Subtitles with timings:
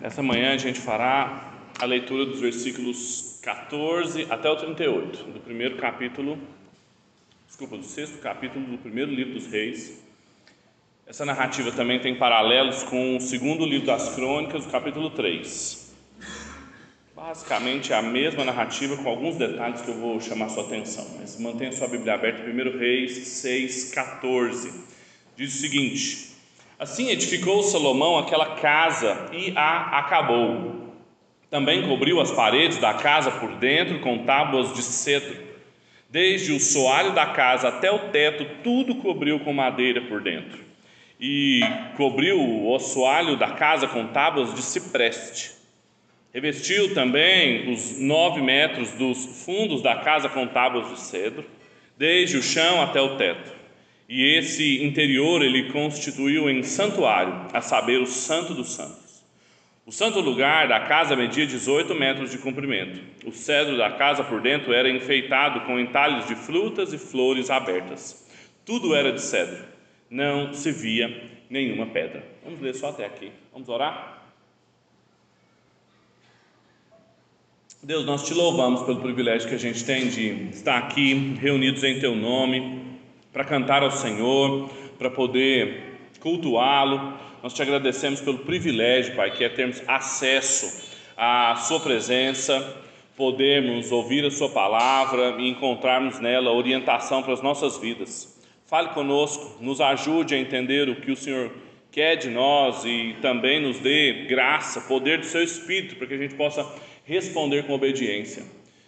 [0.00, 5.76] Nessa manhã a gente fará a leitura dos versículos 14 até o 38, do primeiro
[5.76, 6.38] capítulo,
[7.46, 10.02] desculpa, do sexto capítulo do primeiro livro dos Reis.
[11.06, 15.94] Essa narrativa também tem paralelos com o segundo livro das Crônicas, o capítulo 3.
[17.14, 21.38] Basicamente é a mesma narrativa com alguns detalhes que eu vou chamar sua atenção, mas
[21.38, 24.84] mantenha sua Bíblia aberta, 1 Reis 6, 14.
[25.36, 26.33] Diz o seguinte:
[26.78, 30.92] Assim edificou Salomão aquela casa e a acabou.
[31.48, 35.36] Também cobriu as paredes da casa por dentro com tábuas de cedro.
[36.10, 40.64] Desde o soalho da casa até o teto, tudo cobriu com madeira por dentro.
[41.20, 41.60] E
[41.96, 45.52] cobriu o assoalho da casa com tábuas de cipreste.
[46.32, 51.44] Revestiu também os nove metros dos fundos da casa com tábuas de cedro,
[51.96, 53.53] desde o chão até o teto.
[54.08, 59.04] E esse interior ele constituiu em santuário, a saber, o Santo dos Santos.
[59.86, 63.00] O santo lugar da casa media 18 metros de comprimento.
[63.26, 68.26] O cedro da casa por dentro era enfeitado com entalhos de frutas e flores abertas.
[68.64, 69.62] Tudo era de cedro.
[70.08, 72.24] Não se via nenhuma pedra.
[72.42, 73.30] Vamos ler só até aqui.
[73.52, 74.22] Vamos orar?
[77.82, 82.00] Deus, nós te louvamos pelo privilégio que a gente tem de estar aqui reunidos em
[82.00, 82.83] teu nome
[83.34, 87.18] para cantar ao Senhor, para poder cultuá-lo.
[87.42, 92.80] Nós te agradecemos pelo privilégio, Pai, que é termos acesso à Sua presença,
[93.16, 98.40] podermos ouvir a Sua palavra e encontrarmos nela orientação para as nossas vidas.
[98.66, 101.50] Fale conosco, nos ajude a entender o que o Senhor
[101.90, 106.18] quer de nós e também nos dê graça, poder do Seu Espírito, para que a
[106.18, 106.64] gente possa
[107.04, 108.44] responder com obediência.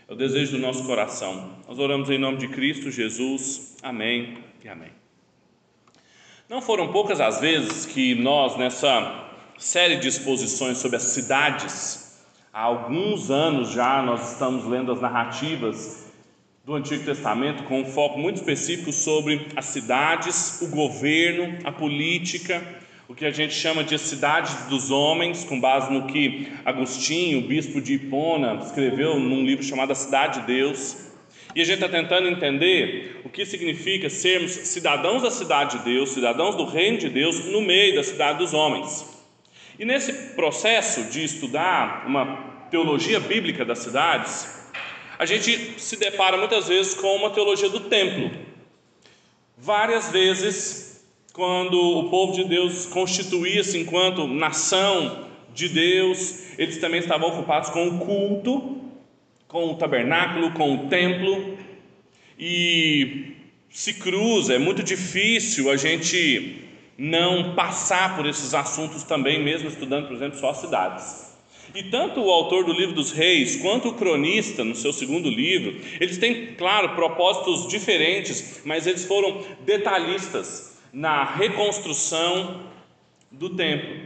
[0.09, 1.51] É o desejo do nosso coração.
[1.67, 3.76] Nós oramos em nome de Cristo Jesus.
[3.83, 4.91] Amém e amém.
[6.49, 12.61] Não foram poucas as vezes que nós, nessa série de exposições sobre as cidades, há
[12.61, 16.07] alguns anos já nós estamos lendo as narrativas
[16.65, 22.63] do Antigo Testamento com um foco muito específico sobre as cidades, o governo, a política
[23.09, 27.81] o que a gente chama de cidade dos homens, com base no que Agostinho, bispo
[27.81, 31.06] de Hipona, escreveu num livro chamado A Cidade de Deus.
[31.57, 36.11] E a gente está tentando entender o que significa sermos cidadãos da cidade de Deus,
[36.11, 39.25] cidadãos do reino de Deus, no meio da cidade dos homens.
[39.79, 44.71] E nesse processo de estudar uma teologia bíblica das cidades,
[45.19, 48.31] a gente se depara muitas vezes com uma teologia do templo.
[49.57, 57.31] Várias vezes quando o povo de Deus constituía-se enquanto nação de Deus, eles também estavam
[57.31, 58.86] ocupados com o culto,
[59.57, 61.57] com o tabernáculo, com o templo,
[62.39, 63.37] e
[63.71, 66.63] se cruza, é muito difícil a gente
[66.99, 71.39] não passar por esses assuntos também, mesmo estudando, por exemplo, só as cidades.
[71.75, 75.81] E tanto o autor do livro dos reis quanto o cronista, no seu segundo livro,
[75.99, 82.61] eles têm, claro, propósitos diferentes, mas eles foram detalhistas na reconstrução
[83.33, 84.06] do templo.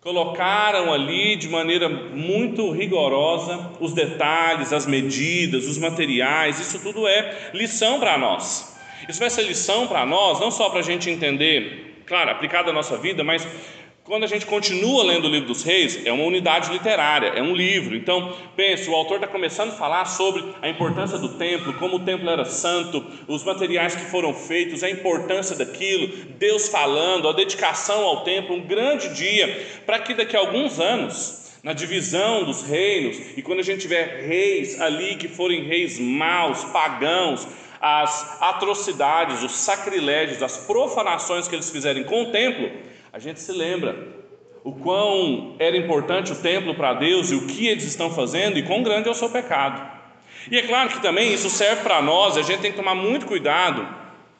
[0.00, 7.50] Colocaram ali de maneira muito rigorosa os detalhes, as medidas, os materiais, isso tudo é
[7.52, 8.78] lição para nós.
[9.08, 12.72] Isso vai ser lição para nós, não só para a gente entender, claro, aplicado à
[12.72, 13.46] nossa vida, mas
[14.08, 17.54] quando a gente continua lendo o livro dos reis, é uma unidade literária, é um
[17.54, 17.94] livro.
[17.94, 22.00] Então, pense, o autor está começando a falar sobre a importância do templo, como o
[22.00, 26.08] templo era santo, os materiais que foram feitos, a importância daquilo,
[26.38, 31.52] Deus falando, a dedicação ao templo, um grande dia, para que daqui a alguns anos,
[31.62, 36.64] na divisão dos reinos, e quando a gente tiver reis ali que forem reis maus,
[36.64, 37.46] pagãos,
[37.78, 42.70] as atrocidades, os sacrilégios, as profanações que eles fizerem com o templo,
[43.12, 43.96] a gente se lembra
[44.64, 48.62] o quão era importante o templo para Deus e o que eles estão fazendo e
[48.62, 49.98] quão grande é o seu pecado.
[50.50, 53.26] E é claro que também isso serve para nós, a gente tem que tomar muito
[53.26, 53.86] cuidado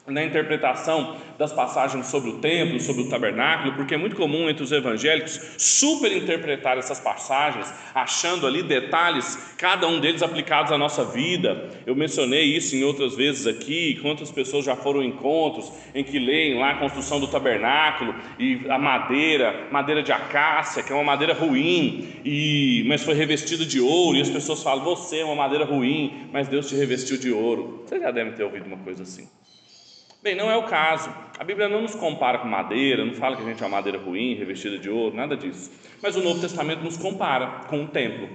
[0.08, 4.64] na interpretação das passagens sobre o templo, sobre o tabernáculo, porque é muito comum entre
[4.64, 11.68] os evangélicos superinterpretar essas passagens, achando ali detalhes, cada um deles aplicados à nossa vida.
[11.86, 16.18] Eu mencionei isso em outras vezes aqui, quantas pessoas já foram em encontros em que
[16.18, 21.04] leem lá a construção do tabernáculo e a madeira, madeira de acácia, que é uma
[21.04, 25.34] madeira ruim, e mas foi revestida de ouro, e as pessoas falam: "Você é uma
[25.34, 27.82] madeira ruim, mas Deus te revestiu de ouro".
[27.84, 29.28] Você já deve ter ouvido uma coisa assim.
[30.28, 31.08] Bem, não é o caso.
[31.38, 33.98] A Bíblia não nos compara com madeira, não fala que a gente é uma madeira
[33.98, 35.70] ruim, revestida de ouro, nada disso.
[36.02, 38.28] Mas o Novo Testamento nos compara com um templo.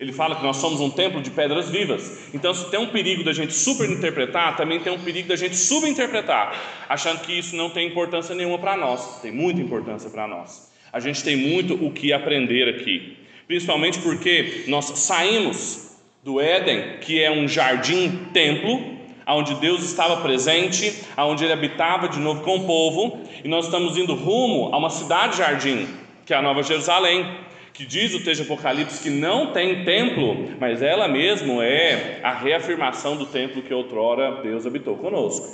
[0.00, 2.34] Ele fala que nós somos um templo de pedras vivas.
[2.34, 6.60] Então, se tem um perigo da gente superinterpretar, também tem um perigo da gente subinterpretar,
[6.88, 9.20] achando que isso não tem importância nenhuma para nós.
[9.20, 10.72] Tem muita importância para nós.
[10.92, 13.16] A gente tem muito o que aprender aqui,
[13.46, 18.95] principalmente porque nós saímos do Éden, que é um jardim-templo,
[19.26, 23.96] onde Deus estava presente, onde Ele habitava de novo com o povo, e nós estamos
[23.96, 25.88] indo rumo a uma cidade-jardim,
[26.24, 27.26] que é a Nova Jerusalém,
[27.72, 33.16] que diz o texto Apocalipse que não tem templo, mas ela mesmo é a reafirmação
[33.16, 35.46] do templo que outrora Deus habitou conosco.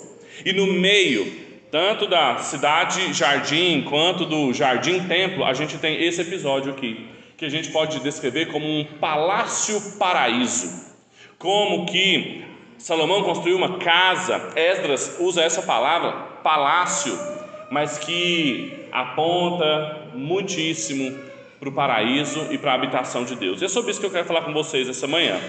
[0.45, 6.21] E no meio tanto da cidade jardim quanto do jardim templo, a gente tem esse
[6.21, 10.93] episódio aqui, que a gente pode descrever como um palácio paraíso.
[11.39, 12.45] Como que
[12.83, 16.11] Salomão construiu uma casa, Esdras usa essa palavra,
[16.43, 17.17] palácio,
[17.71, 21.17] mas que aponta muitíssimo
[21.61, 23.63] para o paraíso e para a habitação de Deus.
[23.63, 25.41] E é sobre isso que eu quero falar com vocês essa manhã.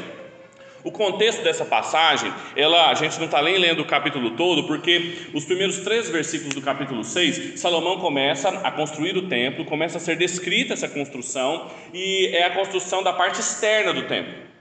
[0.83, 5.29] O contexto dessa passagem, ela, a gente não está nem lendo o capítulo todo, porque
[5.33, 10.01] os primeiros três versículos do capítulo 6, Salomão começa a construir o templo, começa a
[10.01, 14.52] ser descrita essa construção, e é a construção da parte externa do templo.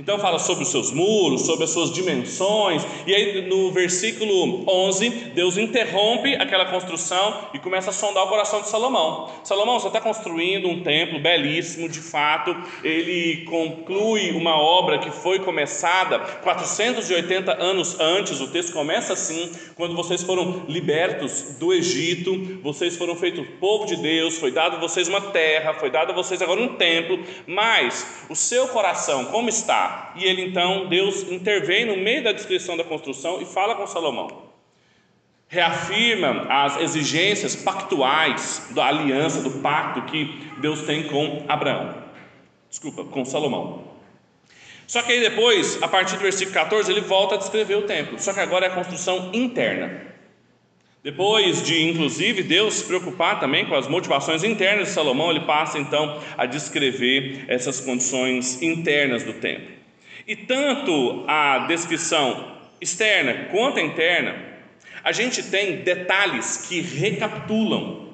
[0.00, 5.10] Então fala sobre os seus muros, sobre as suas dimensões, e aí no versículo 11,
[5.34, 9.28] Deus interrompe aquela construção e começa a sondar o coração de Salomão.
[9.42, 15.40] Salomão, você está construindo um templo belíssimo, de fato, ele conclui uma obra que foi
[15.40, 22.96] começada 480 anos antes, o texto começa assim, quando vocês foram libertos do Egito, vocês
[22.96, 26.40] foram feitos povo de Deus, foi dado a vocês uma terra, foi dado a vocês
[26.40, 27.18] agora um templo,
[27.48, 29.87] mas o seu coração, como está?
[30.16, 34.48] E ele então, Deus intervém no meio da descrição da construção e fala com Salomão.
[35.48, 40.26] Reafirma as exigências pactuais da aliança, do pacto que
[40.58, 41.94] Deus tem com Abraão.
[42.68, 43.84] Desculpa, com Salomão.
[44.86, 48.18] Só que aí depois, a partir do versículo 14, ele volta a descrever o templo.
[48.18, 50.08] Só que agora é a construção interna.
[51.02, 55.78] Depois de, inclusive, Deus se preocupar também com as motivações internas de Salomão, ele passa
[55.78, 59.77] então a descrever essas condições internas do templo.
[60.28, 64.36] E tanto a descrição externa quanto a interna,
[65.02, 68.10] a gente tem detalhes que recapitulam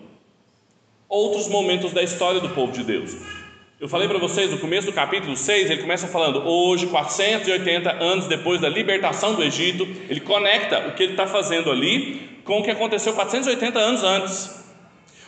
[1.09, 3.17] outros momentos da história do povo de Deus.
[3.81, 8.29] Eu falei para vocês no começo do capítulo 6, ele começa falando, hoje, 480 anos
[8.29, 12.63] depois da libertação do Egito, ele conecta o que ele está fazendo ali com o
[12.63, 14.64] que aconteceu 480 anos antes.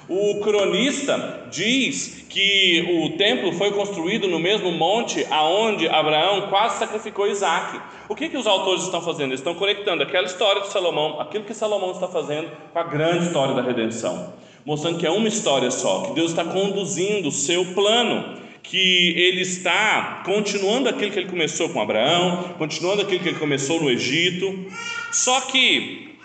[0.09, 7.27] O cronista diz que o templo foi construído no mesmo monte aonde Abraão quase sacrificou
[7.27, 7.81] Isaac.
[8.09, 9.31] O que, que os autores estão fazendo?
[9.31, 13.27] Eles estão conectando aquela história de Salomão, aquilo que Salomão está fazendo, com a grande
[13.27, 14.33] história da redenção,
[14.65, 19.41] mostrando que é uma história só, que Deus está conduzindo o seu plano, que ele
[19.41, 24.67] está continuando aquilo que ele começou com Abraão, continuando aquilo que ele começou no Egito,
[25.11, 26.17] só que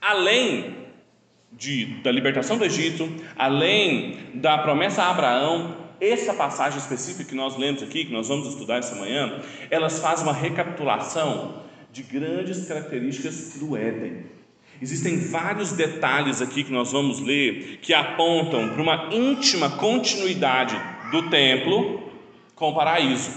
[0.00, 0.81] além
[1.62, 7.56] de, da libertação do Egito, além da promessa a Abraão, essa passagem específica que nós
[7.56, 11.62] lemos aqui, que nós vamos estudar essa manhã, elas fazem uma recapitulação
[11.92, 14.24] de grandes características do Éden.
[14.80, 20.76] Existem vários detalhes aqui que nós vamos ler que apontam para uma íntima continuidade
[21.12, 22.10] do templo
[22.56, 23.30] com o paraíso.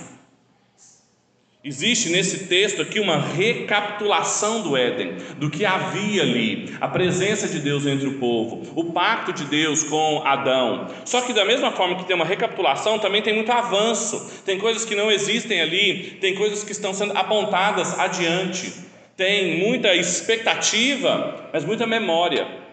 [1.68, 7.58] Existe nesse texto aqui uma recapitulação do Éden, do que havia ali, a presença de
[7.58, 10.88] Deus entre o povo, o pacto de Deus com Adão.
[11.06, 14.44] Só que, da mesma forma que tem uma recapitulação, também tem muito avanço.
[14.46, 18.72] Tem coisas que não existem ali, tem coisas que estão sendo apontadas adiante.
[19.18, 22.65] Tem muita expectativa, mas muita memória.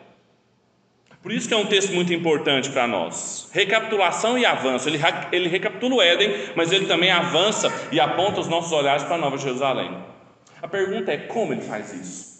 [1.22, 3.48] Por isso que é um texto muito importante para nós.
[3.52, 4.88] Recapitulação e avanço.
[4.88, 4.98] Ele,
[5.30, 9.18] ele recapitula o Éden, mas ele também avança e aponta os nossos olhares para a
[9.18, 9.96] Nova Jerusalém.
[10.60, 12.32] A pergunta é como ele faz isso?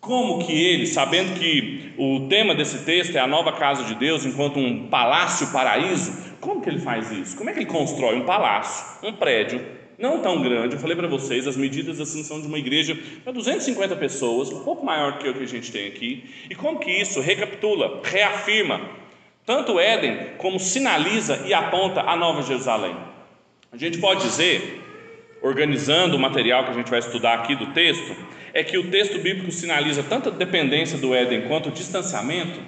[0.00, 4.24] Como que ele, sabendo que o tema desse texto é a nova casa de Deus
[4.24, 7.36] enquanto um palácio paraíso, como que ele faz isso?
[7.36, 9.64] Como é que ele constrói um palácio, um prédio
[9.98, 10.76] não tão grande.
[10.76, 14.62] Eu falei para vocês, as medidas assim são de uma igreja para 250 pessoas, um
[14.62, 16.24] pouco maior que o que a gente tem aqui.
[16.48, 18.80] E como que isso recapitula, reafirma
[19.44, 22.94] tanto Éden como sinaliza e aponta a Nova Jerusalém?
[23.72, 24.80] A gente pode dizer,
[25.42, 28.14] organizando o material que a gente vai estudar aqui do texto,
[28.54, 32.60] é que o texto bíblico sinaliza tanto a dependência do Éden quanto o distanciamento,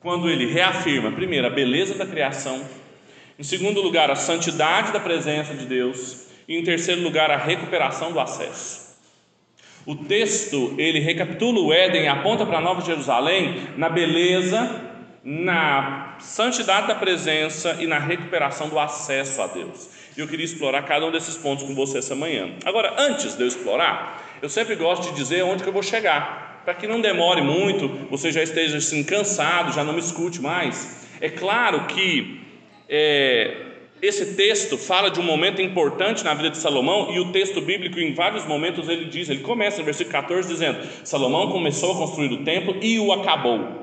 [0.00, 2.60] quando ele reafirma, primeiro, a beleza da criação,
[3.38, 8.12] em segundo lugar, a santidade da presença de Deus, e em terceiro lugar, a recuperação
[8.12, 8.82] do acesso.
[9.84, 14.92] O texto, ele recapitula o Éden, aponta para Nova Jerusalém na beleza,
[15.24, 19.90] na santidade da presença e na recuperação do acesso a Deus.
[20.16, 22.50] E eu queria explorar cada um desses pontos com você essa manhã.
[22.64, 26.62] Agora, antes de eu explorar, eu sempre gosto de dizer onde que eu vou chegar,
[26.64, 31.08] para que não demore muito, você já esteja assim cansado, já não me escute mais.
[31.20, 32.40] É claro que
[32.88, 33.71] é,
[34.02, 38.00] esse texto fala de um momento importante na vida de Salomão e o texto bíblico,
[38.00, 42.32] em vários momentos, ele diz, ele começa no versículo 14 dizendo: Salomão começou a construir
[42.32, 43.80] o templo e o acabou.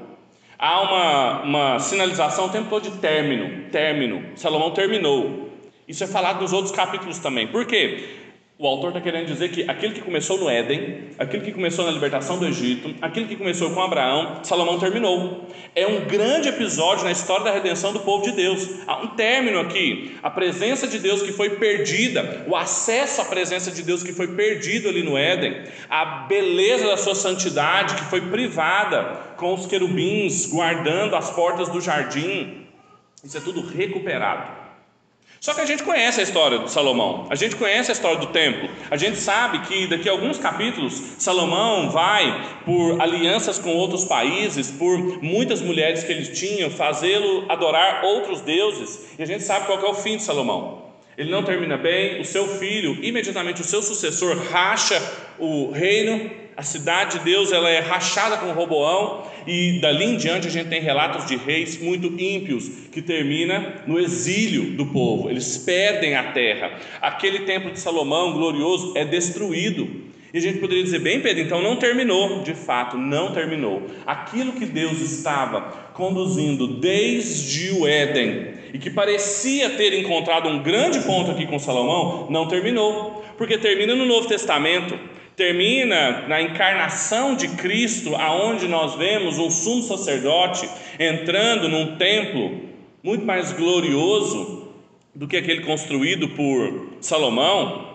[0.58, 4.26] Há uma, uma sinalização o tempo todo de término, término.
[4.36, 5.48] Salomão terminou.
[5.88, 7.48] Isso é falado nos outros capítulos também.
[7.48, 8.19] Por quê?
[8.62, 11.92] O autor está querendo dizer que aquilo que começou no Éden, aquilo que começou na
[11.92, 15.48] libertação do Egito, aquilo que começou com Abraão, Salomão terminou.
[15.74, 18.68] É um grande episódio na história da redenção do povo de Deus.
[18.86, 20.18] Há um término aqui.
[20.22, 24.28] A presença de Deus que foi perdida, o acesso à presença de Deus que foi
[24.28, 30.48] perdido ali no Éden, a beleza da sua santidade que foi privada com os querubins
[30.48, 32.66] guardando as portas do jardim.
[33.24, 34.59] Isso é tudo recuperado.
[35.40, 38.28] Só que a gente conhece a história de Salomão, a gente conhece a história do
[38.28, 44.04] templo, a gente sabe que daqui a alguns capítulos Salomão vai, por alianças com outros
[44.04, 49.66] países, por muitas mulheres que ele tinha, fazê-lo adorar outros deuses, e a gente sabe
[49.66, 50.90] qual é o fim de Salomão.
[51.18, 55.02] Ele não termina bem, o seu filho, imediatamente o seu sucessor, racha
[55.38, 56.30] o reino
[56.60, 60.70] a cidade de Deus ela é rachada com Roboão e dali em diante a gente
[60.70, 65.30] tem relatos de reis muito ímpios que termina no exílio do povo.
[65.30, 66.80] Eles perdem a terra.
[67.02, 70.10] Aquele templo de Salomão glorioso é destruído.
[70.34, 72.44] E a gente poderia dizer, bem, Pedro, então não terminou.
[72.44, 73.88] De fato, não terminou.
[74.06, 75.62] Aquilo que Deus estava
[75.94, 82.28] conduzindo desde o Éden e que parecia ter encontrado um grande ponto aqui com Salomão,
[82.30, 83.26] não terminou.
[83.38, 85.00] Porque termina no Novo Testamento
[85.40, 90.70] termina na encarnação de Cristo, aonde nós vemos um sumo sacerdote
[91.00, 92.60] entrando num templo
[93.02, 94.68] muito mais glorioso
[95.16, 97.88] do que aquele construído por Salomão.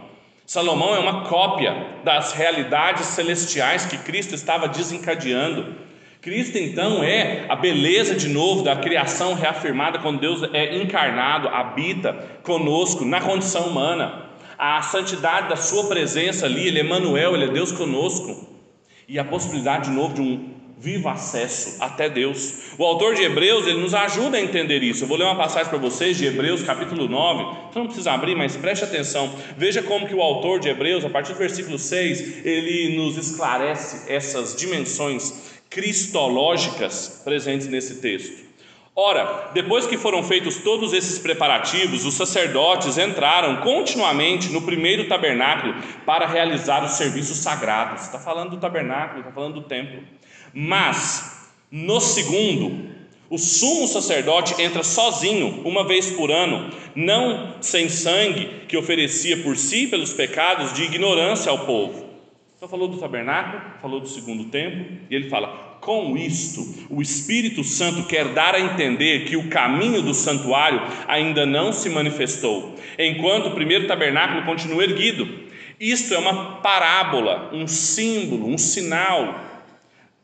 [0.46, 5.74] Salomão é uma cópia das realidades celestiais que Cristo estava desencadeando.
[6.22, 12.14] Cristo então é a beleza de novo da criação reafirmada quando Deus é encarnado, habita
[12.42, 17.48] conosco na condição humana a santidade da sua presença ali, ele é Manuel, ele é
[17.48, 18.48] Deus conosco,
[19.08, 22.74] e a possibilidade de novo de um vivo acesso até Deus.
[22.78, 25.04] O autor de Hebreus, ele nos ajuda a entender isso.
[25.04, 27.72] Eu vou ler uma passagem para vocês de Hebreus, capítulo 9.
[27.72, 29.34] Você não precisa abrir, mas preste atenção.
[29.56, 34.12] Veja como que o autor de Hebreus, a partir do versículo 6, ele nos esclarece
[34.12, 38.43] essas dimensões cristológicas presentes nesse texto.
[38.96, 45.74] Ora, depois que foram feitos todos esses preparativos, os sacerdotes entraram continuamente no primeiro tabernáculo
[46.06, 48.02] para realizar os serviços sagrados.
[48.02, 50.00] Está falando do tabernáculo, está falando do templo.
[50.52, 52.88] Mas, no segundo,
[53.28, 59.56] o sumo sacerdote entra sozinho, uma vez por ano, não sem sangue, que oferecia por
[59.56, 62.10] si pelos pecados de ignorância ao povo.
[62.60, 67.62] Só falou do tabernáculo, falou do segundo templo, e ele fala: com isto, o Espírito
[67.62, 73.48] Santo quer dar a entender que o caminho do santuário ainda não se manifestou, enquanto
[73.48, 75.28] o primeiro tabernáculo continua erguido.
[75.78, 79.53] Isto é uma parábola, um símbolo, um sinal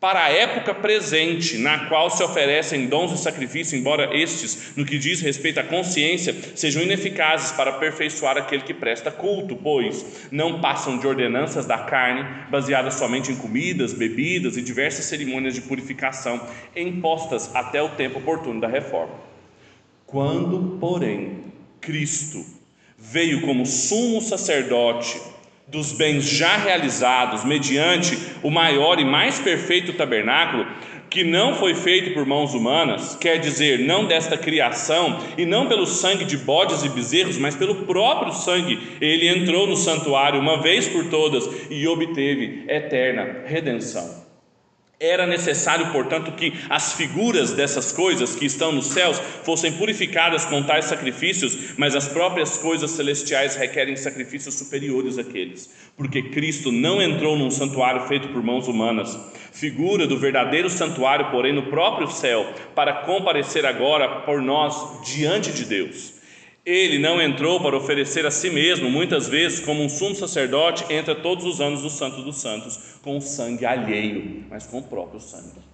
[0.01, 4.99] para a época presente, na qual se oferecem dons e sacrifícios, embora estes, no que
[4.99, 10.97] diz respeito à consciência, sejam ineficazes para aperfeiçoar aquele que presta culto, pois não passam
[10.97, 16.41] de ordenanças da carne, baseadas somente em comidas, bebidas e diversas cerimônias de purificação,
[16.75, 19.15] impostas até o tempo oportuno da reforma.
[20.07, 21.45] Quando, porém,
[21.79, 22.43] Cristo
[22.97, 25.21] veio como sumo sacerdote
[25.71, 30.67] dos bens já realizados mediante o maior e mais perfeito tabernáculo,
[31.09, 35.87] que não foi feito por mãos humanas, quer dizer, não desta criação, e não pelo
[35.87, 40.89] sangue de bodes e bezerros, mas pelo próprio sangue, ele entrou no santuário uma vez
[40.89, 44.20] por todas e obteve eterna redenção.
[45.03, 50.63] Era necessário, portanto, que as figuras dessas coisas que estão nos céus fossem purificadas com
[50.63, 57.35] tais sacrifícios, mas as próprias coisas celestiais requerem sacrifícios superiores àqueles, porque Cristo não entrou
[57.35, 59.19] num santuário feito por mãos humanas,
[59.51, 65.65] figura do verdadeiro santuário, porém, no próprio céu, para comparecer agora por nós diante de
[65.65, 66.20] Deus.
[66.65, 71.15] Ele não entrou para oferecer a si mesmo, muitas vezes, como um sumo sacerdote, entra
[71.15, 75.21] todos os anos no Santo dos Santos, com o sangue alheio, mas com o próprio
[75.21, 75.70] sangue.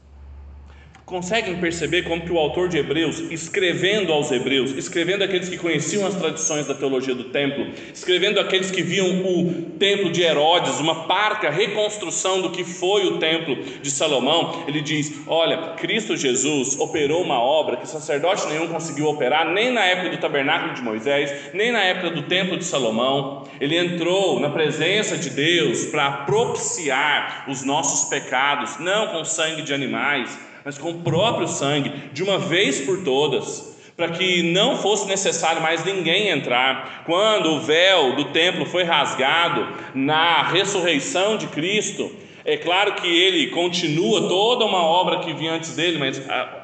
[1.07, 6.05] Conseguem perceber como que o autor de Hebreus, escrevendo aos Hebreus, escrevendo aqueles que conheciam
[6.05, 11.07] as tradições da teologia do templo, escrevendo aqueles que viam o templo de Herodes, uma
[11.07, 17.23] parca reconstrução do que foi o templo de Salomão, ele diz: Olha, Cristo Jesus operou
[17.23, 21.71] uma obra que sacerdote nenhum conseguiu operar, nem na época do tabernáculo de Moisés, nem
[21.71, 23.47] na época do templo de Salomão.
[23.61, 29.73] Ele entrou na presença de Deus para propiciar os nossos pecados, não com sangue de
[29.73, 35.06] animais mas com o próprio sangue, de uma vez por todas, para que não fosse
[35.06, 37.04] necessário mais ninguém entrar.
[37.06, 42.11] Quando o véu do templo foi rasgado na ressurreição de Cristo,
[42.44, 46.20] é claro que ele continua toda uma obra que vinha antes dele, mas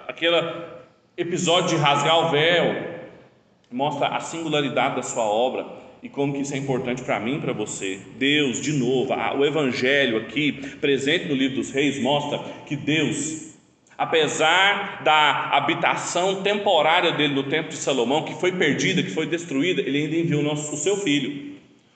[0.08, 0.36] aquele
[1.16, 2.74] episódio de rasgar o véu
[3.70, 5.64] mostra a singularidade da sua obra
[6.02, 8.00] e como que isso é importante para mim, para você.
[8.18, 13.51] Deus, de novo, o evangelho aqui presente no livro dos Reis mostra que Deus,
[14.02, 19.80] apesar da habitação temporária dele no templo de Salomão, que foi perdida, que foi destruída,
[19.80, 21.52] ele ainda enviou o, nosso, o seu filho.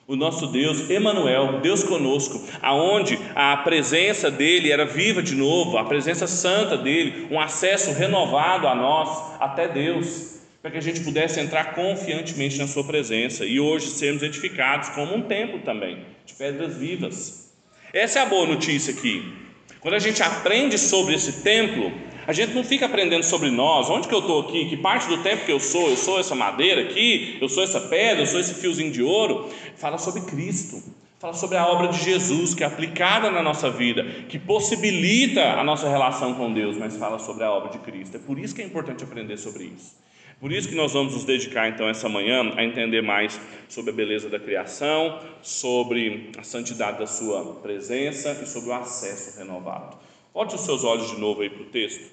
[0.07, 5.83] O nosso Deus, Emanuel, Deus conosco, aonde a presença dele era viva de novo, a
[5.83, 11.39] presença santa dele, um acesso renovado a nós, até Deus para que a gente pudesse
[11.41, 16.77] entrar confiantemente na Sua presença e hoje sermos edificados como um templo também, de pedras
[16.77, 17.53] vivas.
[17.93, 19.46] Essa é a boa notícia aqui.
[19.79, 21.91] Quando a gente aprende sobre esse templo,
[22.25, 25.17] a gente não fica aprendendo sobre nós, onde que eu estou aqui, que parte do
[25.23, 28.39] tempo que eu sou, eu sou essa madeira aqui, eu sou essa pedra, eu sou
[28.39, 29.49] esse fiozinho de ouro.
[29.77, 30.83] Fala sobre Cristo,
[31.19, 35.63] fala sobre a obra de Jesus que é aplicada na nossa vida, que possibilita a
[35.63, 38.17] nossa relação com Deus, mas fala sobre a obra de Cristo.
[38.17, 39.95] É por isso que é importante aprender sobre isso.
[40.39, 43.93] Por isso que nós vamos nos dedicar então essa manhã a entender mais sobre a
[43.93, 49.97] beleza da criação, sobre a santidade da sua presença e sobre o acesso renovado.
[50.31, 52.11] Volte os seus olhos de novo aí para o texto.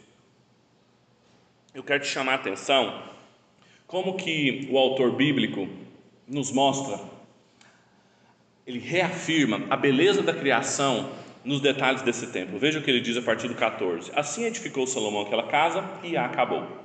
[1.74, 3.02] Eu quero te chamar a atenção
[3.86, 5.68] como que o autor bíblico
[6.26, 6.98] nos mostra,
[8.66, 11.10] ele reafirma a beleza da criação
[11.44, 12.58] nos detalhes desse templo.
[12.58, 14.10] Veja o que ele diz a partir do 14.
[14.14, 16.83] Assim edificou Salomão aquela casa e a acabou.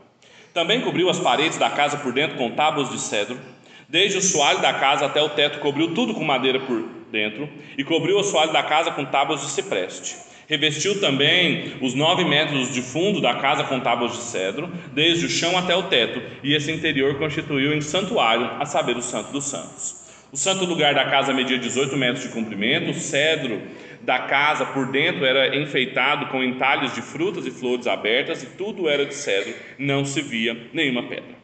[0.53, 3.39] Também cobriu as paredes da casa por dentro com tábuas de cedro,
[3.87, 7.83] desde o soalho da casa até o teto, cobriu tudo com madeira por dentro, e
[7.83, 10.15] cobriu o soalho da casa com tábuas de cipreste.
[10.47, 15.29] Revestiu também os nove metros de fundo da casa com tábuas de cedro, desde o
[15.29, 19.45] chão até o teto, e esse interior constituiu em santuário, a saber, o Santo dos
[19.45, 19.99] Santos.
[20.31, 23.61] O santo lugar da casa media 18 metros de comprimento, o cedro
[24.09, 28.89] da casa por dentro era enfeitado com entalhos de frutas e flores abertas, e tudo
[28.89, 31.37] era de cedro, não se via nenhuma pedra.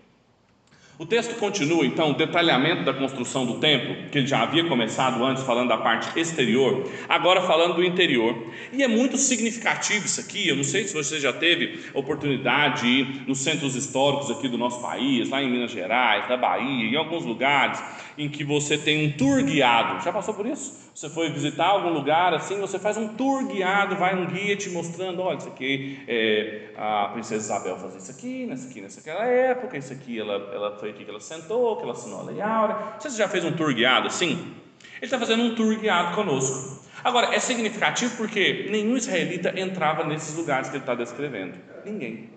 [0.98, 5.24] O texto continua então o detalhamento da construção do templo, que ele já havia começado
[5.24, 8.36] antes falando da parte exterior, agora falando do interior.
[8.74, 10.48] E é muito significativo isso aqui.
[10.48, 14.58] Eu não sei se você já teve oportunidade de ir nos centros históricos aqui do
[14.58, 17.80] nosso país, lá em Minas Gerais, na Bahia, em alguns lugares
[18.18, 20.04] em que você tem um tour guiado.
[20.04, 20.86] Já passou por isso?
[20.94, 24.70] Você foi visitar algum lugar assim, você faz um tour guiado, vai um guia te
[24.70, 29.26] mostrando, olha, isso aqui é, a princesa Isabel fazia isso aqui, nessa aqui, nessa aquela
[29.26, 32.42] época, isso aqui ela, ela foi aqui que ela sentou, que ela assinou a Lei
[32.42, 32.78] Áurea.
[33.00, 34.54] Você já fez um tour guiado assim?
[34.98, 36.86] Ele está fazendo um tour guiado conosco.
[37.04, 41.56] Agora, é significativo porque nenhum israelita entrava nesses lugares que ele está descrevendo.
[41.86, 42.30] Ninguém.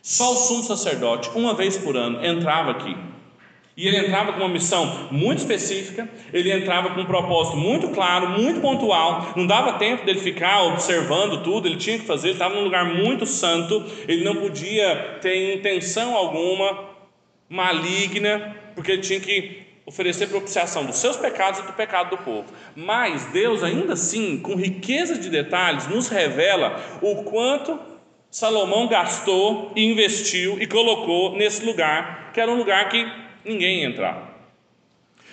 [0.00, 2.96] Só o sumo sacerdote, uma vez por ano, entrava aqui.
[3.78, 8.30] E ele entrava com uma missão muito específica, ele entrava com um propósito muito claro,
[8.30, 9.34] muito pontual.
[9.36, 12.84] Não dava tempo dele ficar observando tudo, ele tinha que fazer, ele estava num lugar
[12.84, 16.88] muito santo, ele não podia ter intenção alguma
[17.48, 22.52] maligna, porque ele tinha que oferecer propiciação dos seus pecados e do pecado do povo.
[22.74, 27.78] Mas Deus, ainda assim, com riqueza de detalhes, nos revela o quanto
[28.28, 34.36] Salomão gastou investiu e colocou nesse lugar, que era um lugar que ninguém entrar.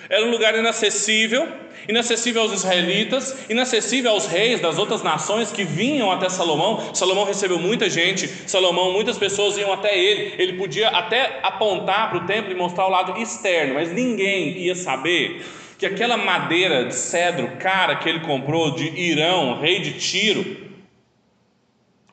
[0.09, 1.47] Era um lugar inacessível,
[1.89, 6.93] inacessível aos israelitas, inacessível aos reis das outras nações que vinham até Salomão.
[6.93, 10.35] Salomão recebeu muita gente, Salomão, muitas pessoas iam até ele.
[10.37, 14.75] Ele podia até apontar para o templo e mostrar o lado externo, mas ninguém ia
[14.75, 15.43] saber
[15.77, 20.65] que aquela madeira de cedro cara que ele comprou de Irão, rei de Tiro,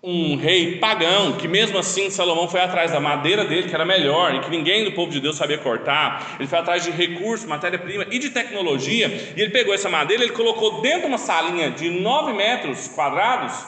[0.02, 4.34] um rei pagão, que mesmo assim Salomão foi atrás da madeira dele, que era melhor,
[4.34, 6.36] e que ninguém do povo de Deus sabia cortar.
[6.40, 10.32] Ele foi atrás de recursos, matéria-prima e de tecnologia, e ele pegou essa madeira, ele
[10.32, 13.64] colocou dentro de uma salinha de 9 metros quadrados,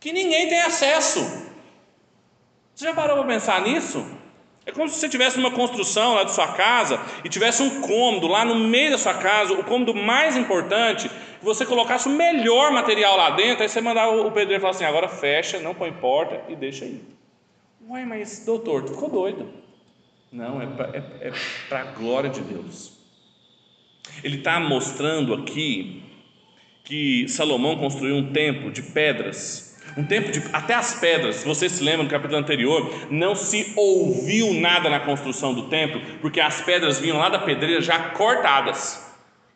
[0.00, 1.20] que ninguém tem acesso.
[2.74, 4.06] Você já parou para pensar nisso?
[4.64, 8.26] É como se você tivesse uma construção lá de sua casa e tivesse um cômodo
[8.26, 11.08] lá no meio da sua casa, o cômodo mais importante,
[11.42, 15.08] você colocasse o melhor material lá dentro, aí você mandar o pedreiro falar assim: agora
[15.08, 17.00] fecha, não põe porta e deixa aí.
[17.88, 19.48] Ué, mas doutor, tu ficou doido.
[20.32, 21.32] Não, é para é,
[21.70, 22.96] é a glória de Deus.
[24.22, 26.02] Ele está mostrando aqui
[26.84, 30.42] que Salomão construiu um templo de pedras um tempo de.
[30.52, 35.00] Até as pedras, se você se lembra no capítulo anterior, não se ouviu nada na
[35.00, 39.05] construção do templo, porque as pedras vinham lá da pedreira já cortadas.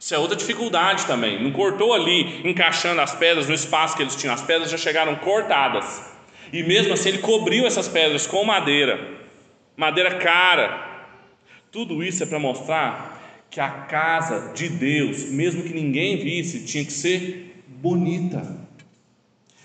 [0.01, 1.43] Isso é outra dificuldade também.
[1.43, 4.33] Não cortou ali, encaixando as pedras no espaço que eles tinham.
[4.33, 6.11] As pedras já chegaram cortadas.
[6.51, 8.99] E mesmo assim ele cobriu essas pedras com madeira,
[9.77, 10.89] madeira cara.
[11.71, 16.85] Tudo isso é para mostrar que a casa de Deus, mesmo que ninguém visse, tinha
[16.85, 18.59] que ser bonita.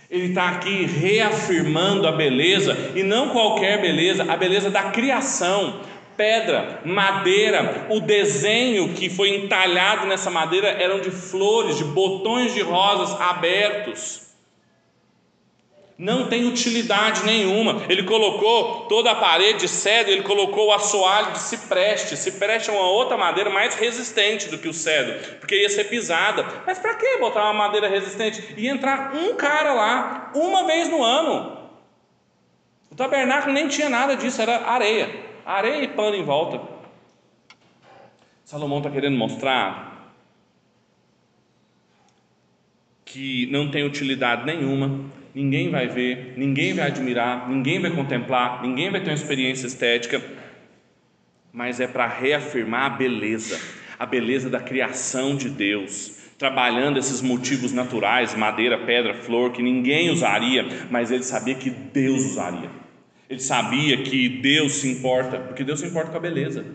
[0.10, 5.82] Ele está aqui reafirmando a beleza, e não qualquer beleza, a beleza da criação,
[6.16, 12.62] pedra, madeira, o desenho que foi entalhado nessa madeira eram de flores, de botões de
[12.62, 14.26] rosas abertos
[15.98, 17.84] não tem utilidade nenhuma.
[17.88, 22.18] Ele colocou toda a parede de cedro, ele colocou o assoalho de cipreste.
[22.18, 26.46] Cipreste é uma outra madeira mais resistente do que o cedro, porque ia ser pisada.
[26.66, 28.56] Mas para que botar uma madeira resistente?
[28.58, 31.58] Ia entrar um cara lá, uma vez no ano.
[32.92, 35.25] O tabernáculo nem tinha nada disso, era areia.
[35.46, 36.62] Areia e pano em volta.
[38.44, 40.14] Salomão está querendo mostrar
[43.06, 48.90] que não tem utilidade nenhuma ninguém vai ver, ninguém vai admirar, ninguém vai contemplar, ninguém
[48.90, 50.22] vai ter uma experiência estética,
[51.52, 53.60] mas é para reafirmar a beleza,
[54.00, 60.10] a beleza da criação de Deus, trabalhando esses motivos naturais, madeira, pedra, flor, que ninguém
[60.10, 62.85] usaria, mas ele sabia que Deus usaria.
[63.30, 66.66] Ele sabia que Deus se importa, porque Deus se importa com a beleza.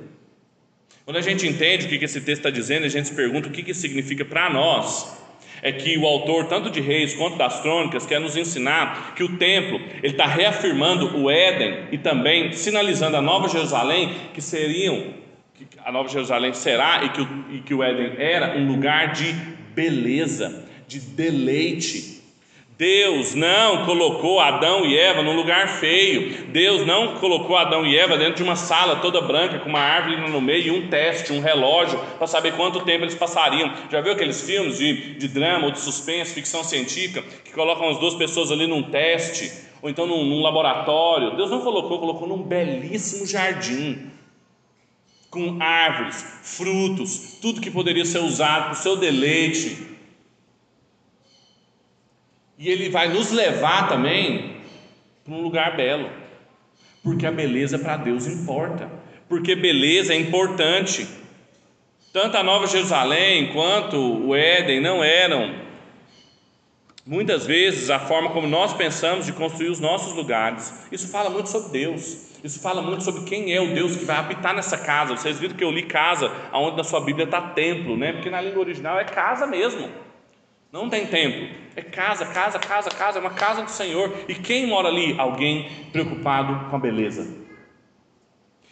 [1.04, 3.50] Quando a gente entende o que esse texto está dizendo, a gente se pergunta o
[3.50, 5.20] que isso significa para nós
[5.62, 9.36] é que o autor, tanto de Reis quanto das Crônicas, quer nos ensinar que o
[9.36, 15.14] templo ele está reafirmando o Éden e também sinalizando a Nova Jerusalém, que seriam,
[15.54, 19.12] que a Nova Jerusalém será e que, o, e que o Éden era um lugar
[19.12, 19.32] de
[19.74, 22.19] beleza, de deleite,
[22.80, 26.46] Deus não colocou Adão e Eva num lugar feio.
[26.46, 30.16] Deus não colocou Adão e Eva dentro de uma sala toda branca com uma árvore
[30.30, 33.70] no meio e um teste, um relógio para saber quanto tempo eles passariam.
[33.90, 37.98] Já viu aqueles filmes de, de drama ou de suspense, ficção científica, que colocam as
[37.98, 41.36] duas pessoas ali num teste ou então num, num laboratório?
[41.36, 44.10] Deus não colocou, colocou num belíssimo jardim
[45.30, 49.99] com árvores, frutos, tudo que poderia ser usado para o seu deleite
[52.60, 54.56] e ele vai nos levar também
[55.24, 56.10] para um lugar belo,
[57.02, 58.86] porque a beleza para Deus importa,
[59.30, 61.08] porque beleza é importante.
[62.12, 65.54] Tanto a Nova Jerusalém quanto o Éden não eram,
[67.06, 70.86] muitas vezes, a forma como nós pensamos de construir os nossos lugares.
[70.92, 72.28] Isso fala muito sobre Deus.
[72.44, 75.16] Isso fala muito sobre quem é o Deus que vai habitar nessa casa.
[75.16, 78.12] Vocês viram que eu li casa, aonde na sua Bíblia está templo, né?
[78.12, 79.88] Porque na língua original é casa mesmo.
[80.72, 84.14] Não tem templo, é casa, casa, casa, casa, é uma casa do Senhor.
[84.28, 85.16] E quem mora ali?
[85.18, 87.40] Alguém preocupado com a beleza.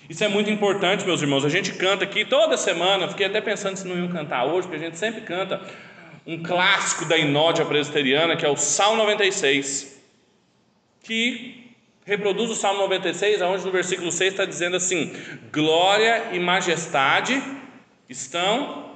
[0.08, 1.44] Isso é muito importante, meus irmãos.
[1.44, 4.82] A gente canta aqui toda semana, fiquei até pensando se não iam cantar hoje, porque
[4.82, 5.61] a gente sempre canta
[6.24, 10.00] um clássico da Inódia Presbiteriana, que é o Salmo 96,
[11.02, 15.12] que reproduz o Salmo 96, onde no versículo 6 está dizendo assim:
[15.52, 17.42] Glória e majestade
[18.08, 18.92] estão,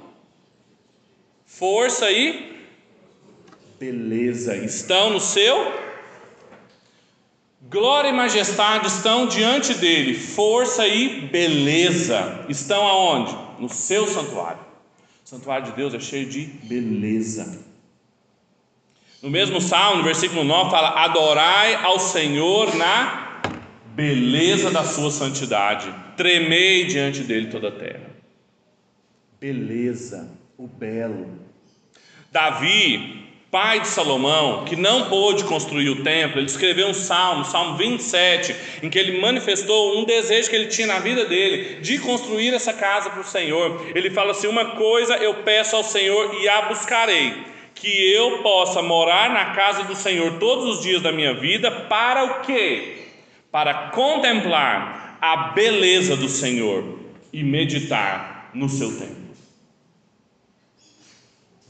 [1.45, 2.52] força e
[3.83, 5.73] beleza estão no seu
[7.69, 13.35] glória e majestade estão diante dele, força e beleza estão aonde?
[13.59, 14.61] No seu santuário.
[15.25, 17.61] O santuário de Deus é cheio de beleza.
[19.21, 23.41] No mesmo salmo, no versículo 9, fala: Adorai ao Senhor na
[23.87, 28.09] beleza da sua santidade, tremei diante dele toda a terra.
[29.39, 31.43] Beleza, o belo.
[32.31, 33.22] Davi,
[33.53, 38.55] pai de Salomão, que não pôde construir o templo, ele escreveu um salmo, Salmo 27,
[38.81, 42.73] em que ele manifestou um desejo que ele tinha na vida dele de construir essa
[42.73, 43.85] casa para o Senhor.
[43.93, 47.31] Ele fala assim: Uma coisa eu peço ao Senhor e a buscarei,
[47.75, 52.23] que eu possa morar na casa do Senhor todos os dias da minha vida, para
[52.23, 53.03] o quê?
[53.51, 56.83] Para contemplar a beleza do Senhor
[57.31, 59.22] e meditar no seu templo.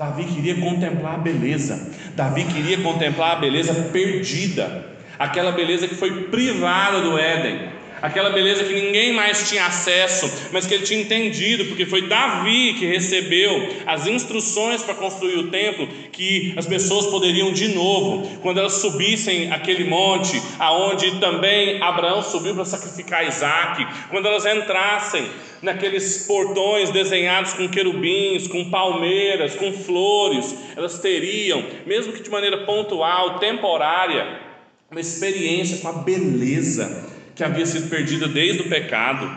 [0.04, 1.90] Davi queria contemplar a beleza.
[2.14, 4.86] Davi queria contemplar a beleza perdida,
[5.18, 7.70] aquela beleza que foi privada do Éden,
[8.04, 12.74] aquela beleza que ninguém mais tinha acesso, mas que ele tinha entendido, porque foi Davi
[12.74, 18.60] que recebeu as instruções para construir o templo, que as pessoas poderiam de novo, quando
[18.60, 25.26] elas subissem aquele monte, aonde também Abraão subiu para sacrificar Isaac, quando elas entrassem
[25.62, 32.66] naqueles portões desenhados com querubins, com palmeiras, com flores, elas teriam, mesmo que de maneira
[32.66, 34.42] pontual, temporária,
[34.92, 39.30] uma experiência com a beleza que havia sido perdida desde o pecado.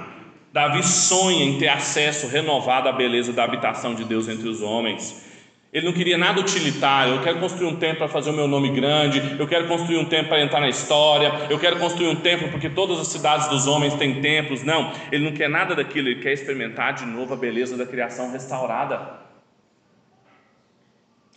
[0.53, 5.25] Davi sonha em ter acesso renovado à beleza da habitação de Deus entre os homens.
[5.73, 7.17] Ele não queria nada utilitário.
[7.17, 9.37] Eu quero construir um templo para fazer o meu nome grande.
[9.39, 11.31] Eu quero construir um templo para entrar na história.
[11.51, 14.63] Eu quero construir um templo porque todas as cidades dos homens têm templos.
[14.63, 16.09] Não, ele não quer nada daquilo.
[16.09, 19.27] Ele quer experimentar de novo a beleza da criação restaurada.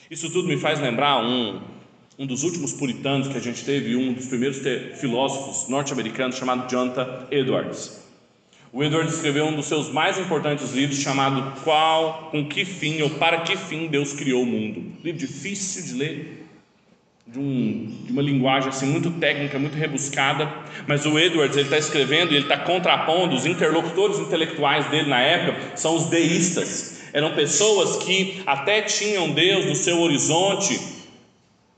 [0.10, 1.62] Isso tudo me faz lembrar um,
[2.19, 4.60] um dos últimos puritanos que a gente teve, um dos primeiros
[4.99, 7.97] filósofos norte-americanos chamado Jonathan Edwards.
[8.73, 13.10] O Edward escreveu um dos seus mais importantes livros chamado Qual, com que fim ou
[13.12, 14.91] para que fim Deus criou o mundo.
[15.01, 16.45] Livro difícil de ler,
[17.25, 20.51] de, um, de uma linguagem assim muito técnica, muito rebuscada,
[20.86, 25.21] mas o Edwards ele está escrevendo e ele está contrapondo os interlocutores intelectuais dele na
[25.21, 26.99] época são os deístas.
[27.13, 30.99] Eram pessoas que até tinham Deus no seu horizonte,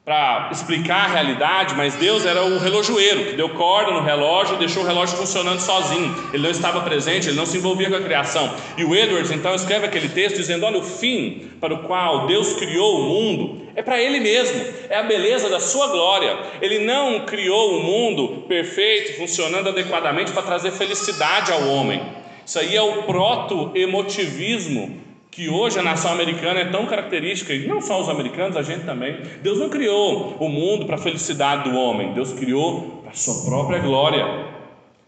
[0.03, 4.57] para explicar a realidade, mas Deus era o relojoeiro, que deu corda no relógio e
[4.57, 6.15] deixou o relógio funcionando sozinho.
[6.33, 8.51] Ele não estava presente, ele não se envolvia com a criação.
[8.75, 12.53] E o Edwards então escreve aquele texto dizendo: olha, o fim para o qual Deus
[12.53, 14.59] criou o mundo é para Ele mesmo,
[14.89, 16.35] é a beleza da Sua glória.
[16.59, 22.01] Ele não criou o mundo perfeito, funcionando adequadamente para trazer felicidade ao homem.
[22.43, 27.81] Isso aí é o proto-emotivismo que hoje a nação americana é tão característica, e não
[27.81, 29.17] só os americanos, a gente também.
[29.41, 33.45] Deus não criou o mundo para a felicidade do homem, Deus criou para a sua
[33.45, 34.25] própria glória,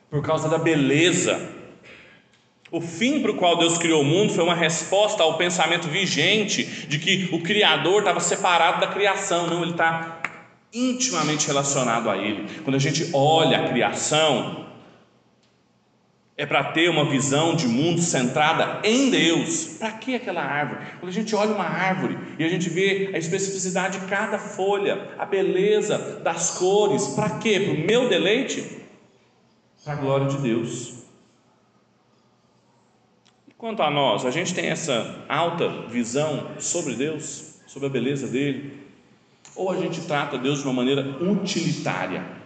[0.10, 1.50] por causa da beleza.
[2.72, 6.64] O fim para o qual Deus criou o mundo foi uma resposta ao pensamento vigente
[6.88, 10.22] de que o Criador estava separado da criação, não, ele está
[10.74, 12.48] intimamente relacionado a Ele.
[12.64, 14.63] Quando a gente olha a criação,
[16.44, 19.78] é para ter uma visão de mundo centrada em Deus.
[19.80, 20.82] Para que aquela árvore?
[21.00, 25.14] Quando a gente olha uma árvore e a gente vê a especificidade de cada folha,
[25.18, 27.62] a beleza das cores, para quê?
[27.62, 28.84] Para o meu deleite?
[29.86, 31.06] Para a glória de Deus.
[33.58, 38.84] Quanto a nós, a gente tem essa alta visão sobre Deus, sobre a beleza dele,
[39.56, 42.43] ou a gente trata Deus de uma maneira utilitária?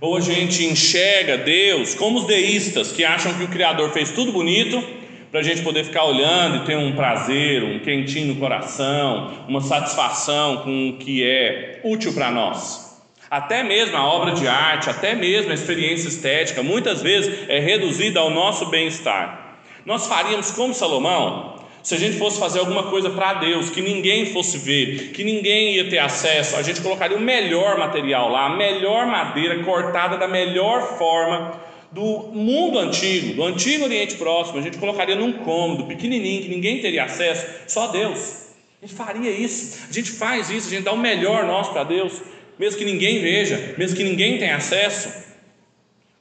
[0.00, 4.32] Ou a gente enxerga Deus como os deístas que acham que o Criador fez tudo
[4.32, 4.82] bonito
[5.30, 9.60] para a gente poder ficar olhando e ter um prazer, um quentinho no coração, uma
[9.60, 12.98] satisfação com o que é útil para nós.
[13.30, 18.18] Até mesmo a obra de arte, até mesmo a experiência estética, muitas vezes é reduzida
[18.18, 19.58] ao nosso bem-estar.
[19.84, 21.59] Nós faríamos como Salomão?
[21.82, 25.76] Se a gente fosse fazer alguma coisa para Deus, que ninguém fosse ver, que ninguém
[25.76, 30.28] ia ter acesso, a gente colocaria o melhor material lá, a melhor madeira cortada da
[30.28, 31.58] melhor forma
[31.90, 34.58] do mundo antigo, do antigo Oriente Próximo.
[34.58, 38.50] A gente colocaria num cômodo pequenininho que ninguém teria acesso, só Deus.
[38.82, 41.84] A gente faria isso, a gente faz isso, a gente dá o melhor nosso para
[41.84, 42.22] Deus,
[42.58, 45.08] mesmo que ninguém veja, mesmo que ninguém tenha acesso.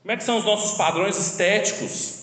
[0.01, 2.18] Como é que são os nossos padrões estéticos?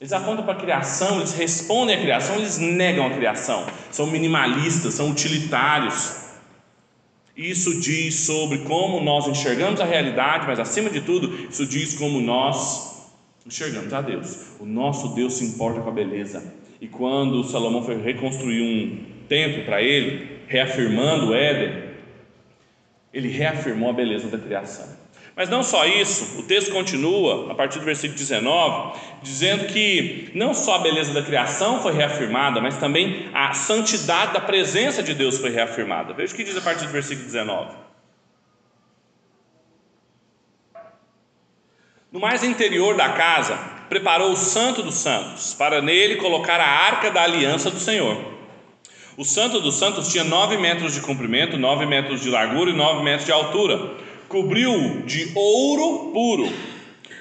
[0.00, 3.66] Eles apontam para a criação, eles respondem à criação, eles negam a criação.
[3.90, 6.30] São minimalistas, são utilitários.
[7.36, 12.18] Isso diz sobre como nós enxergamos a realidade, mas acima de tudo, isso diz como
[12.18, 13.10] nós
[13.46, 14.52] enxergamos a Deus.
[14.58, 16.54] O nosso Deus se importa com a beleza.
[16.80, 21.90] E quando Salomão foi reconstruir um templo para ele, reafirmando o Éden,
[23.12, 24.99] ele reafirmou a beleza da criação.
[25.36, 30.52] Mas não só isso, o texto continua, a partir do versículo 19, dizendo que não
[30.52, 35.38] só a beleza da criação foi reafirmada, mas também a santidade da presença de Deus
[35.38, 36.12] foi reafirmada.
[36.12, 37.74] Veja o que diz a partir do versículo 19.
[42.12, 43.56] No mais interior da casa,
[43.88, 48.20] preparou o Santo dos Santos, para nele colocar a arca da aliança do Senhor.
[49.16, 53.04] O Santo dos Santos tinha nove metros de comprimento, nove metros de largura e nove
[53.04, 56.48] metros de altura cobriu de ouro puro.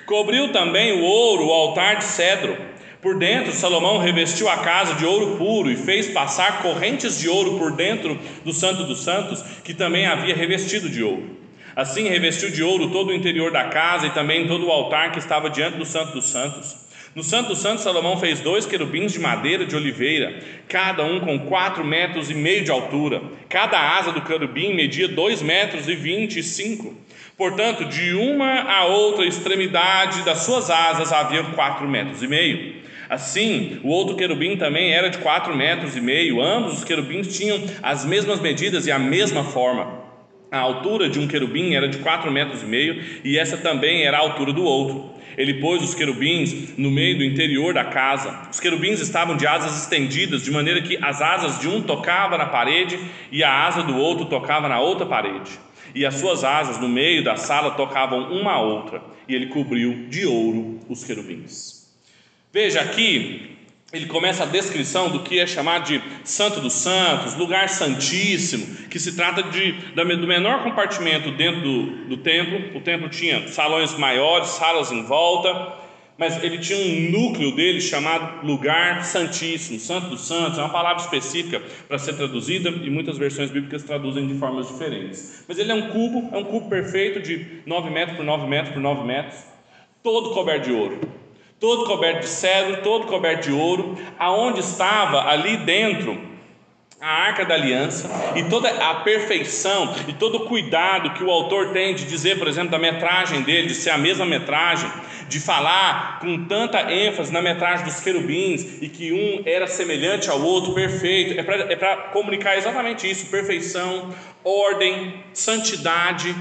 [0.05, 2.55] Cobriu também o ouro o altar de cedro.
[3.01, 7.57] Por dentro, Salomão revestiu a casa de ouro puro e fez passar correntes de ouro
[7.57, 11.37] por dentro do Santo dos Santos, que também havia revestido de ouro.
[11.75, 15.17] Assim, revestiu de ouro todo o interior da casa e também todo o altar que
[15.17, 16.88] estava diante do Santo dos Santos.
[17.15, 21.39] No Santo dos Santos, Salomão fez dois querubins de madeira de oliveira, cada um com
[21.39, 23.21] quatro metros e meio de altura.
[23.49, 26.95] Cada asa do querubim media dois metros e vinte e cinco.
[27.35, 32.75] Portanto, de uma a outra extremidade das suas asas havia quatro metros e meio.
[33.09, 36.39] Assim, o outro querubim também era de quatro metros e meio.
[36.39, 39.97] Ambos os querubins tinham as mesmas medidas e a mesma forma.
[40.51, 44.17] A altura de um querubim era de quatro metros e meio, e essa também era
[44.17, 45.18] a altura do outro.
[45.39, 48.49] Ele pôs os querubins no meio do interior da casa.
[48.51, 52.47] Os querubins estavam de asas estendidas, de maneira que as asas de um tocavam na
[52.47, 52.99] parede
[53.31, 55.51] e a asa do outro tocava na outra parede.
[55.95, 60.09] E as suas asas no meio da sala tocavam uma a outra, e ele cobriu
[60.09, 61.87] de ouro os querubins.
[62.51, 63.58] Veja aqui,
[63.91, 68.99] ele começa a descrição do que é chamado de Santo dos Santos, lugar santíssimo, que
[68.99, 72.77] se trata de, do menor compartimento dentro do, do templo.
[72.77, 75.73] O templo tinha salões maiores, salas em volta,
[76.19, 81.01] mas ele tinha um núcleo dele chamado lugar santíssimo, Santo dos Santos, é uma palavra
[81.01, 85.45] específica para ser traduzida e muitas versões bíblicas traduzem de formas diferentes.
[85.47, 88.73] Mas ele é um cubo, é um cubo perfeito de 9 metros por 9 metros
[88.73, 89.39] por 9 metros,
[90.03, 91.18] todo coberto de ouro
[91.59, 96.29] todo coberto de cedro, todo coberto de ouro, aonde estava ali dentro
[97.01, 101.71] a arca da aliança e toda a perfeição e todo o cuidado que o autor
[101.71, 104.91] tem de dizer, por exemplo, da metragem dele, de ser a mesma metragem,
[105.29, 110.41] de falar com tanta ênfase na metragem dos querubins e que um era semelhante ao
[110.41, 116.35] outro, perfeito, é para é comunicar exatamente isso: perfeição, ordem, santidade,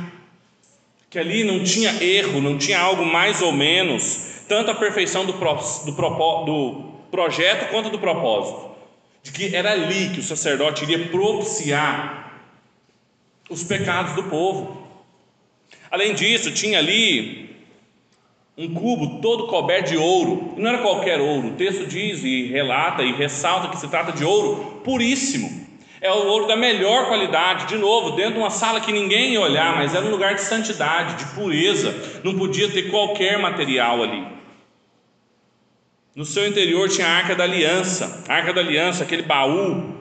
[1.09, 5.35] que ali não tinha erro, não tinha algo mais ou menos tanto a perfeição do,
[5.35, 8.71] pro, do, do projeto quanto do propósito,
[9.23, 12.33] de que era ali que o sacerdote iria propiciar
[13.49, 14.89] os pecados do povo.
[15.91, 17.49] Além disso, tinha ali
[18.57, 22.49] um cubo todo coberto de ouro, e não era qualquer ouro, o texto diz e
[22.49, 25.69] relata e ressalta que se trata de ouro puríssimo.
[26.01, 29.41] É o ouro da melhor qualidade, de novo, dentro de uma sala que ninguém ia
[29.41, 34.38] olhar, mas era um lugar de santidade, de pureza, não podia ter qualquer material ali.
[36.19, 39.95] No seu interior tinha a arca da aliança, a arca da aliança, aquele baú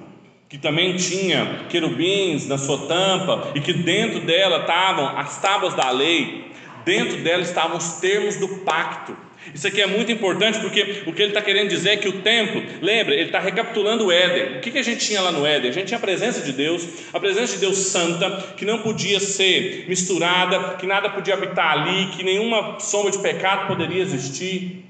[0.50, 5.92] que também tinha querubins na sua tampa e que dentro dela estavam as tábuas da
[5.92, 6.46] lei,
[6.84, 9.16] dentro dela estavam os termos do pacto.
[9.54, 12.14] Isso aqui é muito importante porque o que ele está querendo dizer é que o
[12.24, 14.58] templo, lembra, ele está recapitulando o Éden.
[14.58, 15.70] O que, que a gente tinha lá no Éden?
[15.70, 19.20] A gente tinha a presença de Deus, a presença de Deus santa, que não podia
[19.20, 24.87] ser misturada, que nada podia habitar ali, que nenhuma sombra de pecado poderia existir.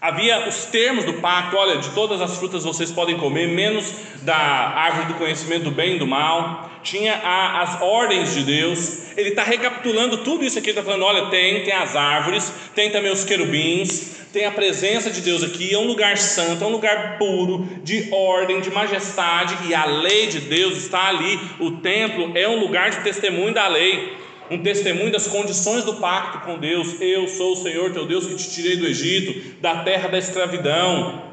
[0.00, 4.34] Havia os termos do pacto: olha, de todas as frutas vocês podem comer, menos da
[4.34, 6.70] árvore do conhecimento do bem e do mal.
[6.82, 9.10] Tinha a, as ordens de Deus.
[9.14, 10.70] Ele está recapitulando tudo isso aqui.
[10.70, 15.10] Ele está falando: olha, tem, tem as árvores, tem também os querubins, tem a presença
[15.10, 15.74] de Deus aqui.
[15.74, 20.28] É um lugar santo, é um lugar puro, de ordem, de majestade, e a lei
[20.28, 21.38] de Deus está ali.
[21.58, 24.16] O templo é um lugar de testemunho da lei
[24.50, 27.00] um testemunho das condições do pacto com Deus.
[27.00, 31.30] Eu sou o Senhor teu Deus que te tirei do Egito, da terra da escravidão.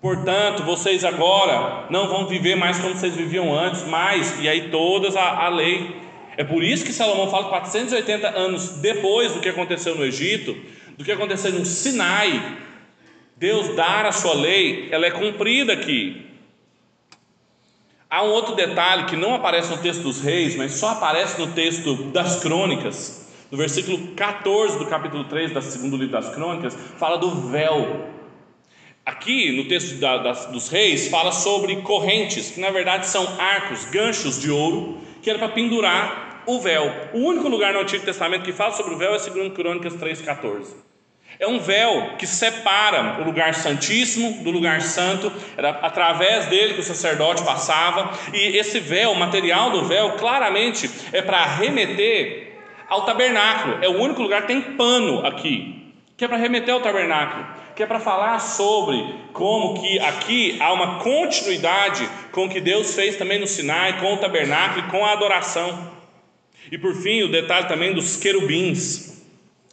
[0.00, 5.14] Portanto, vocês agora não vão viver mais como vocês viviam antes, mais, e aí todas
[5.14, 5.94] a, a lei.
[6.36, 10.56] É por isso que Salomão fala 480 anos depois do que aconteceu no Egito,
[10.96, 12.58] do que aconteceu no Sinai,
[13.36, 16.29] Deus dar a sua lei, ela é cumprida aqui.
[18.10, 21.52] Há um outro detalhe que não aparece no texto dos reis, mas só aparece no
[21.52, 23.30] texto das crônicas.
[23.52, 28.08] No versículo 14 do capítulo 3 do segundo livro das crônicas, fala do véu.
[29.06, 33.84] Aqui no texto da, das, dos reis, fala sobre correntes, que na verdade são arcos,
[33.84, 36.92] ganchos de ouro, que era para pendurar o véu.
[37.12, 40.89] O único lugar no Antigo Testamento que fala sobre o véu é segundo Crônicas 3,14.
[41.40, 46.80] É um véu que separa o lugar santíssimo do lugar santo, era através dele que
[46.80, 53.06] o sacerdote passava, e esse véu, o material do véu, claramente é para remeter ao
[53.06, 53.78] tabernáculo.
[53.80, 57.82] É o único lugar que tem pano aqui, que é para remeter ao tabernáculo, que
[57.82, 63.16] é para falar sobre como que aqui há uma continuidade com o que Deus fez
[63.16, 65.90] também no Sinai, com o tabernáculo e com a adoração.
[66.70, 69.09] E por fim, o detalhe também dos querubins.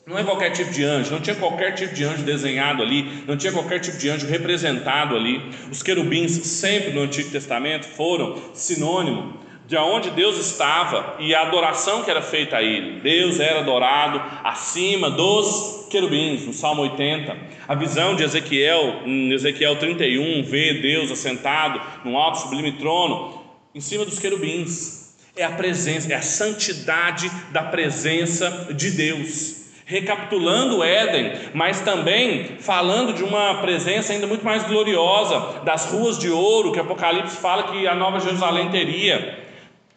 [0.07, 3.35] Não é qualquer tipo de anjo, não tinha qualquer tipo de anjo desenhado ali, não
[3.35, 5.51] tinha qualquer tipo de anjo representado ali.
[5.69, 12.03] Os querubins, sempre no Antigo Testamento, foram sinônimo de onde Deus estava e a adoração
[12.03, 13.01] que era feita a Ele.
[13.01, 17.35] Deus era adorado acima dos querubins, no Salmo 80.
[17.67, 23.43] A visão de Ezequiel, em Ezequiel 31, vê Deus assentado num alto sublime trono,
[23.75, 25.17] em cima dos querubins.
[25.35, 29.56] É a presença, é a santidade da presença de Deus
[29.87, 36.19] recapitulando o Éden, mas também falando de uma presença ainda muito mais gloriosa das ruas
[36.19, 39.45] de ouro que Apocalipse fala que a Nova Jerusalém teria.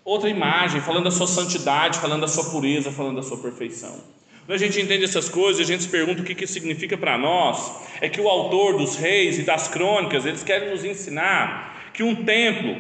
[0.05, 3.99] Outra imagem, falando da sua santidade, falando da sua pureza, falando da sua perfeição.
[4.47, 7.19] Quando a gente entende essas coisas, a gente se pergunta o que, que significa para
[7.19, 7.83] nós.
[8.01, 12.15] É que o autor dos reis e das crônicas, eles querem nos ensinar que um
[12.25, 12.77] templo,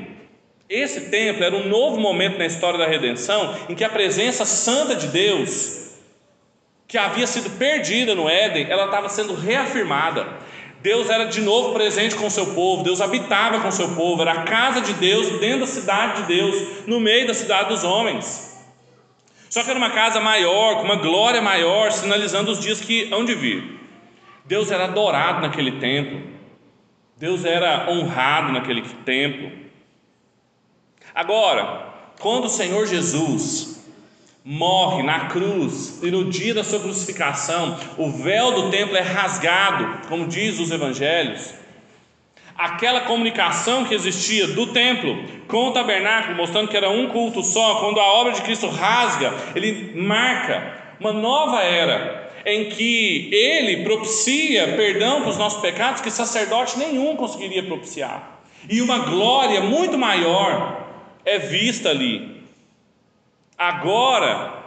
[0.68, 4.94] esse templo era um novo momento na história da redenção em que a presença santa
[4.94, 5.79] de Deus
[6.90, 10.26] que havia sido perdida no Éden, ela estava sendo reafirmada.
[10.82, 14.22] Deus era de novo presente com o seu povo, Deus habitava com o seu povo,
[14.22, 17.84] era a casa de Deus dentro da cidade de Deus, no meio da cidade dos
[17.84, 18.60] homens.
[19.48, 23.24] Só que era uma casa maior, com uma glória maior, sinalizando os dias que hão
[23.24, 23.78] de vir.
[24.44, 26.20] Deus era adorado naquele templo.
[27.16, 29.52] Deus era honrado naquele tempo.
[31.14, 31.86] Agora,
[32.18, 33.79] quando o Senhor Jesus
[34.50, 40.08] morre na cruz e no dia da sua crucificação, o véu do templo é rasgado,
[40.08, 41.54] como diz os evangelhos.
[42.58, 47.76] Aquela comunicação que existia do templo com o tabernáculo, mostrando que era um culto só,
[47.76, 54.74] quando a obra de Cristo rasga, ele marca uma nova era em que ele propicia
[54.74, 58.40] perdão para os nossos pecados que sacerdote nenhum conseguiria propiciar.
[58.68, 60.88] E uma glória muito maior
[61.24, 62.39] é vista ali.
[63.60, 64.58] Agora,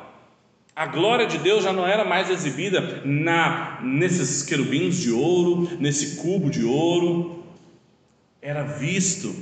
[0.76, 6.18] a glória de Deus já não era mais exibida na nesses querubins de ouro, nesse
[6.18, 7.44] cubo de ouro.
[8.40, 9.36] Era visto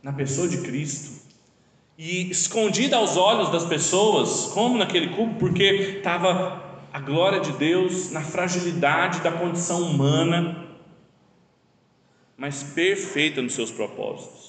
[0.00, 1.20] na pessoa de Cristo.
[1.98, 5.64] E escondida aos olhos das pessoas, como naquele cubo, porque
[5.96, 6.62] estava
[6.92, 10.64] a glória de Deus na fragilidade da condição humana,
[12.36, 14.45] mas perfeita nos seus propósitos.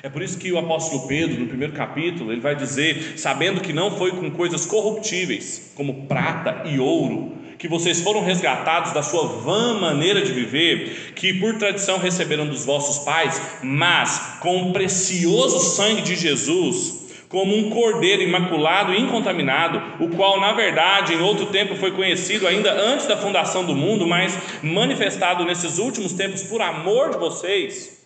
[0.00, 3.72] É por isso que o apóstolo Pedro, no primeiro capítulo, ele vai dizer: sabendo que
[3.72, 9.26] não foi com coisas corruptíveis, como prata e ouro, que vocês foram resgatados da sua
[9.26, 15.58] vã maneira de viver, que por tradição receberam dos vossos pais, mas com o precioso
[15.58, 21.46] sangue de Jesus, como um cordeiro imaculado e incontaminado, o qual, na verdade, em outro
[21.46, 26.62] tempo foi conhecido ainda antes da fundação do mundo, mas manifestado nesses últimos tempos por
[26.62, 27.97] amor de vocês.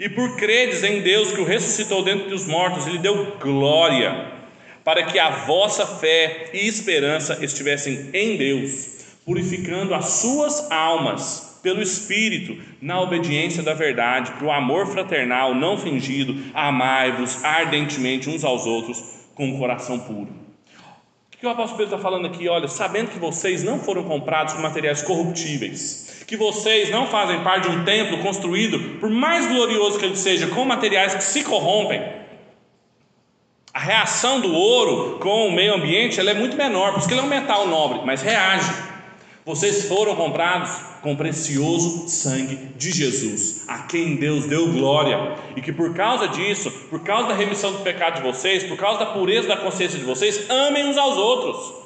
[0.00, 4.32] E por credes em Deus que o ressuscitou dentre dos mortos e lhe deu glória,
[4.82, 11.82] para que a vossa fé e esperança estivessem em Deus, purificando as suas almas pelo
[11.82, 18.64] Espírito, na obediência da verdade, para o amor fraternal não fingido, amai-vos ardentemente uns aos
[18.64, 20.30] outros com um coração puro.
[20.30, 22.48] O que o apóstolo Pedro está falando aqui?
[22.48, 27.68] Olha, sabendo que vocês não foram comprados com materiais corruptíveis, que vocês não fazem parte
[27.68, 32.00] de um templo construído, por mais glorioso que ele seja, com materiais que se corrompem,
[33.74, 37.24] a reação do ouro com o meio ambiente ela é muito menor, porque ele é
[37.24, 38.72] um metal nobre, mas reage.
[39.44, 40.70] Vocês foram comprados
[41.02, 46.28] com o precioso sangue de Jesus, a quem Deus deu glória, e que por causa
[46.28, 49.98] disso, por causa da remissão do pecado de vocês, por causa da pureza da consciência
[49.98, 51.79] de vocês, amem uns aos outros.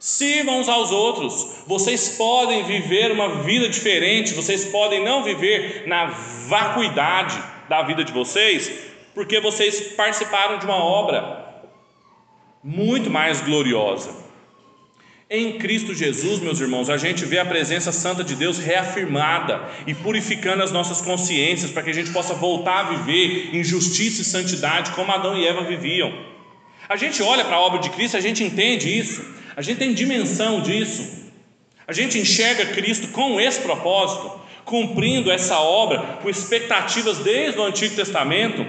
[0.00, 1.62] Sirvam uns aos outros.
[1.66, 6.06] Vocês podem viver uma vida diferente, vocês podem não viver na
[6.48, 7.38] vacuidade
[7.68, 8.72] da vida de vocês,
[9.14, 11.64] porque vocês participaram de uma obra
[12.64, 14.30] muito mais gloriosa.
[15.28, 19.94] Em Cristo Jesus, meus irmãos, a gente vê a presença santa de Deus reafirmada e
[19.94, 24.24] purificando as nossas consciências para que a gente possa voltar a viver em justiça e
[24.24, 26.10] santidade como Adão e Eva viviam.
[26.88, 29.22] A gente olha para a obra de Cristo, a gente entende isso,
[29.60, 31.30] a gente tem dimensão disso.
[31.86, 37.94] A gente enxerga Cristo com esse propósito, cumprindo essa obra com expectativas desde o Antigo
[37.94, 38.66] Testamento.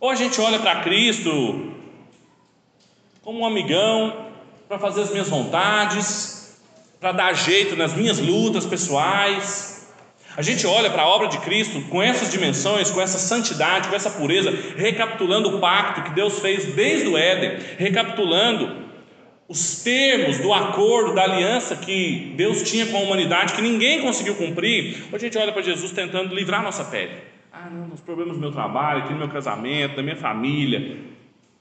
[0.00, 1.72] Ou a gente olha para Cristo
[3.22, 4.26] como um amigão
[4.66, 6.58] para fazer as minhas vontades,
[6.98, 9.88] para dar jeito nas minhas lutas pessoais.
[10.36, 13.94] A gente olha para a obra de Cristo com essas dimensões, com essa santidade, com
[13.94, 18.89] essa pureza, recapitulando o pacto que Deus fez desde o Éden, recapitulando
[19.50, 24.36] os termos do acordo, da aliança que Deus tinha com a humanidade, que ninguém conseguiu
[24.36, 25.08] cumprir.
[25.12, 27.10] Hoje a gente olha para Jesus tentando livrar nossa pele.
[27.52, 30.98] Ah, não, os problemas do meu trabalho, aqui no meu casamento, da minha família.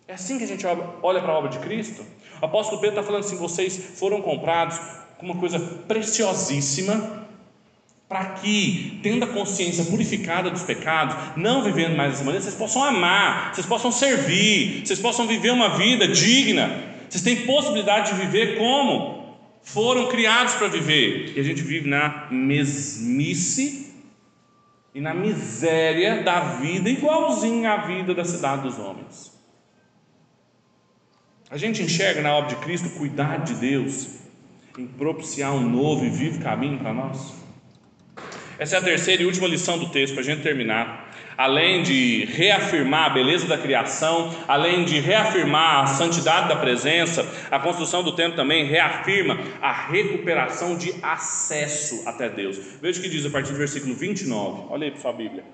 [0.07, 0.63] É assim que a gente
[1.01, 2.05] olha para a obra de Cristo?
[2.39, 4.79] O apóstolo Pedro está falando assim: vocês foram comprados
[5.17, 7.27] com uma coisa preciosíssima,
[8.07, 12.83] para que, tendo a consciência purificada dos pecados, não vivendo mais dessa maneira, vocês possam
[12.83, 18.57] amar, vocês possam servir, vocês possam viver uma vida digna, vocês têm possibilidade de viver
[18.57, 21.34] como foram criados para viver.
[21.36, 23.93] E a gente vive na mesmice
[24.93, 29.38] e na miséria da vida, igualzinha à vida da cidade dos homens.
[31.49, 34.20] A gente enxerga na obra de Cristo o cuidado de Deus
[34.78, 37.34] em propiciar um novo e vivo caminho para nós.
[38.57, 41.09] Essa é a terceira e última lição do texto para a gente terminar.
[41.39, 47.57] Além de reafirmar a beleza da criação, além de reafirmar a santidade da presença, a
[47.57, 52.57] construção do templo também reafirma a recuperação de acesso até Deus.
[52.81, 54.63] Veja o que diz a partir do versículo 29.
[54.69, 55.45] Olha aí para sua Bíblia.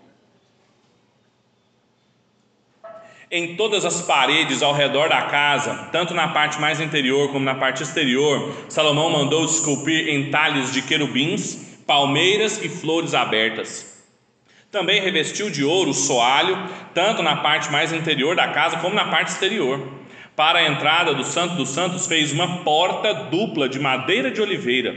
[3.29, 7.55] em todas as paredes ao redor da casa, tanto na parte mais interior como na
[7.55, 13.94] parte exterior, Salomão mandou esculpir entalhes de querubins, palmeiras e flores abertas.
[14.76, 19.05] Também revestiu de ouro o soalho, tanto na parte mais interior da casa como na
[19.05, 19.80] parte exterior.
[20.36, 24.93] Para a entrada do Santo dos Santos, fez uma porta dupla de madeira de oliveira.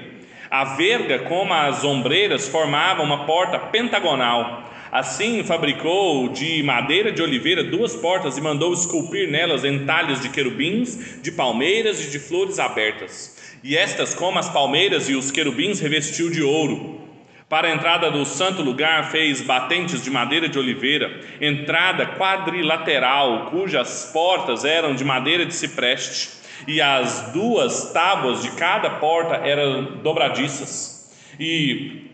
[0.50, 4.64] A verga, como as ombreiras, formava uma porta pentagonal.
[4.90, 11.22] Assim fabricou de madeira de oliveira duas portas e mandou esculpir nelas entalhos de querubins,
[11.22, 13.36] de palmeiras e de flores abertas.
[13.62, 17.07] E estas, como as palmeiras e os querubins, revestiu de ouro.
[17.48, 24.10] Para a entrada do santo lugar, fez batentes de madeira de oliveira, entrada quadrilateral, cujas
[24.12, 26.28] portas eram de madeira de cipreste,
[26.66, 31.10] e as duas tábuas de cada porta eram dobradiças.
[31.40, 32.10] E,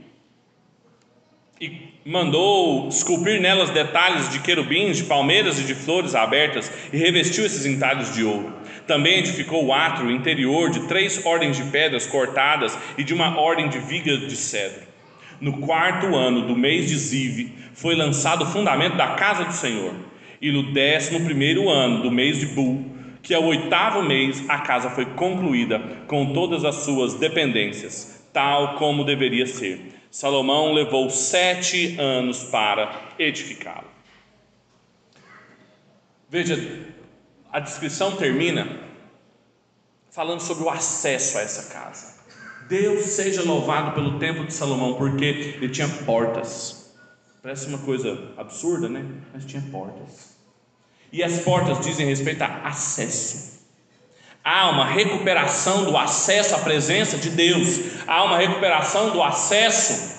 [1.61, 7.45] e mandou esculpir nelas detalhes de querubins, de palmeiras e de flores abertas, e revestiu
[7.45, 8.55] esses entalhos de ouro.
[8.87, 13.69] Também edificou o átrio interior de três ordens de pedras cortadas e de uma ordem
[13.69, 14.94] de vigas de cedro.
[15.41, 19.95] No quarto ano do mês de Zive, foi lançado o fundamento da casa do Senhor.
[20.41, 24.59] E no décimo primeiro ano do mês de Bul, que é o oitavo mês, a
[24.59, 29.95] casa foi concluída com todas as suas dependências, tal como deveria ser.
[30.11, 33.89] Salomão levou sete anos para edificá-lo.
[36.29, 36.87] Veja,
[37.51, 38.81] a descrição termina
[40.11, 42.24] falando sobre o acesso a essa casa.
[42.69, 45.25] Deus seja louvado pelo templo de Salomão, porque
[45.61, 46.93] ele tinha portas.
[47.43, 49.05] Parece uma coisa absurda, né?
[49.33, 50.35] Mas tinha portas.
[51.13, 53.63] E as portas dizem respeito a acesso.
[54.43, 57.81] Há uma recuperação do acesso à presença de Deus.
[58.07, 60.15] Há uma recuperação do acesso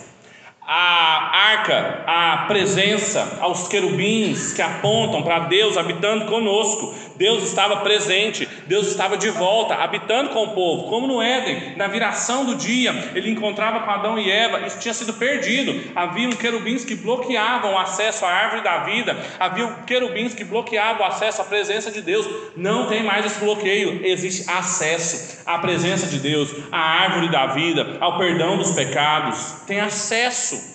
[0.68, 6.96] a arca, a presença, aos querubins que apontam para Deus habitando conosco.
[7.18, 11.88] Deus estava presente, Deus estava de volta, habitando com o povo, como no Éden, na
[11.88, 15.92] viração do dia, ele encontrava com Adão e Eva, isso tinha sido perdido.
[15.96, 21.10] Havia querubins que bloqueavam o acesso à árvore da vida, havia querubins que bloqueavam o
[21.10, 22.28] acesso à presença de Deus.
[22.56, 27.98] Não tem mais esse bloqueio, existe acesso à presença de Deus, à árvore da vida,
[28.00, 29.56] ao perdão dos pecados.
[29.66, 30.75] Tem acesso.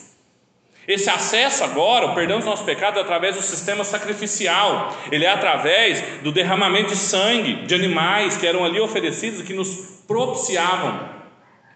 [0.91, 4.97] Esse acesso agora, o perdão dos nossos pecados, é através do sistema sacrificial.
[5.13, 9.53] Ele é através do derramamento de sangue de animais que eram ali oferecidos e que
[9.53, 11.21] nos propiciavam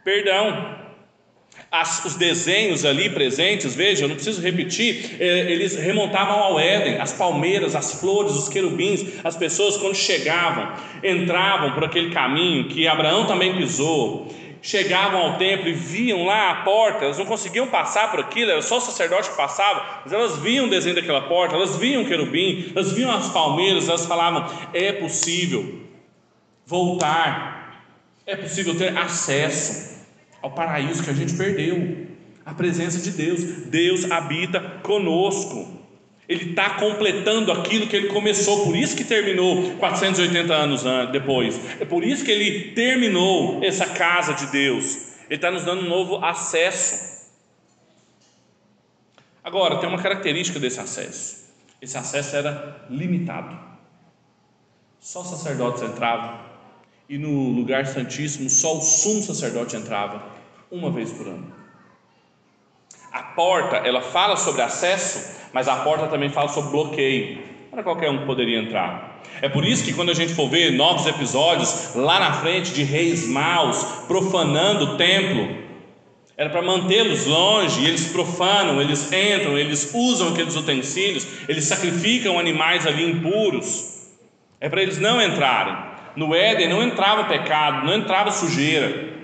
[0.05, 0.85] perdão.
[1.71, 7.01] As, os desenhos ali presentes, veja, eu não preciso repetir, é, eles remontavam ao Éden,
[7.01, 12.87] as palmeiras, as flores, os querubins, as pessoas quando chegavam, entravam por aquele caminho que
[12.87, 14.29] Abraão também pisou,
[14.65, 18.63] chegavam ao templo e viam lá a porta, elas não conseguiam passar por aquilo, era
[18.63, 22.07] só o sacerdote que passava, mas elas viam o desenho daquela porta, elas viam o
[22.07, 25.81] querubim, elas viam as palmeiras, elas falavam: é possível
[26.65, 27.85] voltar,
[28.27, 30.03] é possível ter acesso
[30.41, 32.07] ao paraíso que a gente perdeu,
[32.47, 35.84] a presença de Deus, Deus habita conosco.
[36.29, 41.61] Ele está completando aquilo que ele começou, por isso que terminou 480 anos depois.
[41.81, 45.13] É por isso que ele terminou essa casa de Deus.
[45.27, 47.15] Ele está nos dando um novo acesso.
[49.43, 53.59] Agora, tem uma característica desse acesso: esse acesso era limitado.
[54.99, 56.41] Só sacerdotes entravam,
[57.07, 60.25] e no lugar santíssimo só o sumo sacerdote entrava,
[60.71, 61.54] uma vez por ano.
[63.15, 67.39] A porta, ela fala sobre acesso, mas a porta também fala sobre bloqueio.
[67.71, 69.21] Para qualquer um poderia entrar.
[69.41, 72.83] É por isso que quando a gente for ver novos episódios lá na frente de
[72.83, 75.49] reis maus profanando o templo,
[76.37, 82.37] era para mantê-los longe, e eles profanam, eles entram, eles usam aqueles utensílios, eles sacrificam
[82.37, 84.09] animais ali impuros.
[84.61, 85.77] É para eles não entrarem.
[86.17, 89.15] No Éden não entrava pecado, não entrava sujeira.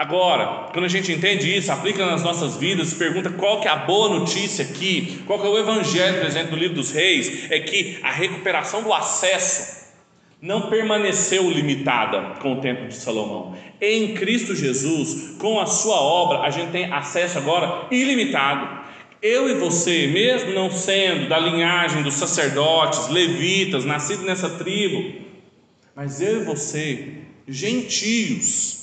[0.00, 3.76] Agora, quando a gente entende isso, aplica nas nossas vidas, pergunta qual que é a
[3.76, 7.98] boa notícia aqui, qual que é o evangelho presente no livro dos reis, é que
[8.02, 9.92] a recuperação do acesso
[10.40, 13.54] não permaneceu limitada com o tempo de Salomão.
[13.78, 18.80] Em Cristo Jesus, com a sua obra, a gente tem acesso agora ilimitado.
[19.20, 25.20] Eu e você, mesmo não sendo da linhagem dos sacerdotes, levitas, nascidos nessa tribo,
[25.94, 28.79] mas eu e você, gentios,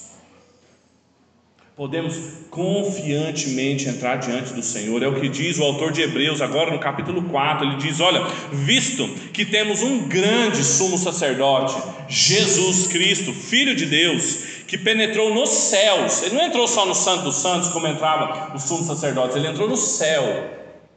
[1.77, 2.17] podemos
[2.49, 5.03] confiantemente entrar diante do Senhor.
[5.03, 7.67] É o que diz o autor de Hebreus, agora no capítulo 4.
[7.67, 11.75] Ele diz: Olha, visto que temos um grande sumo sacerdote,
[12.09, 17.25] Jesus Cristo, Filho de Deus, que penetrou nos céus, ele não entrou só no Santo
[17.25, 20.23] dos Santos, como entrava o sumo sacerdote, ele entrou no céu,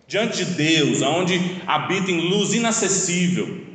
[0.09, 3.69] diante de Deus, aonde habita em luz inacessível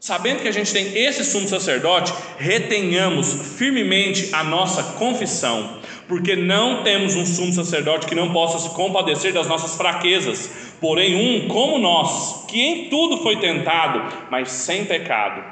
[0.00, 5.78] Sabendo que a gente tem esse sumo sacerdote, retenhamos firmemente a nossa confissão,
[6.08, 11.14] porque não temos um sumo sacerdote que não possa se compadecer das nossas fraquezas, porém
[11.14, 15.44] um como nós, que em tudo foi tentado, mas sem pecado.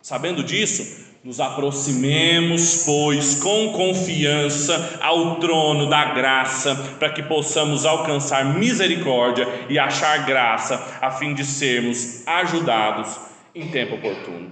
[0.00, 8.44] Sabendo disso, Nos aproximemos, pois, com confiança ao trono da graça, para que possamos alcançar
[8.44, 14.50] misericórdia e achar graça, a fim de sermos ajudados em tempo oportuno.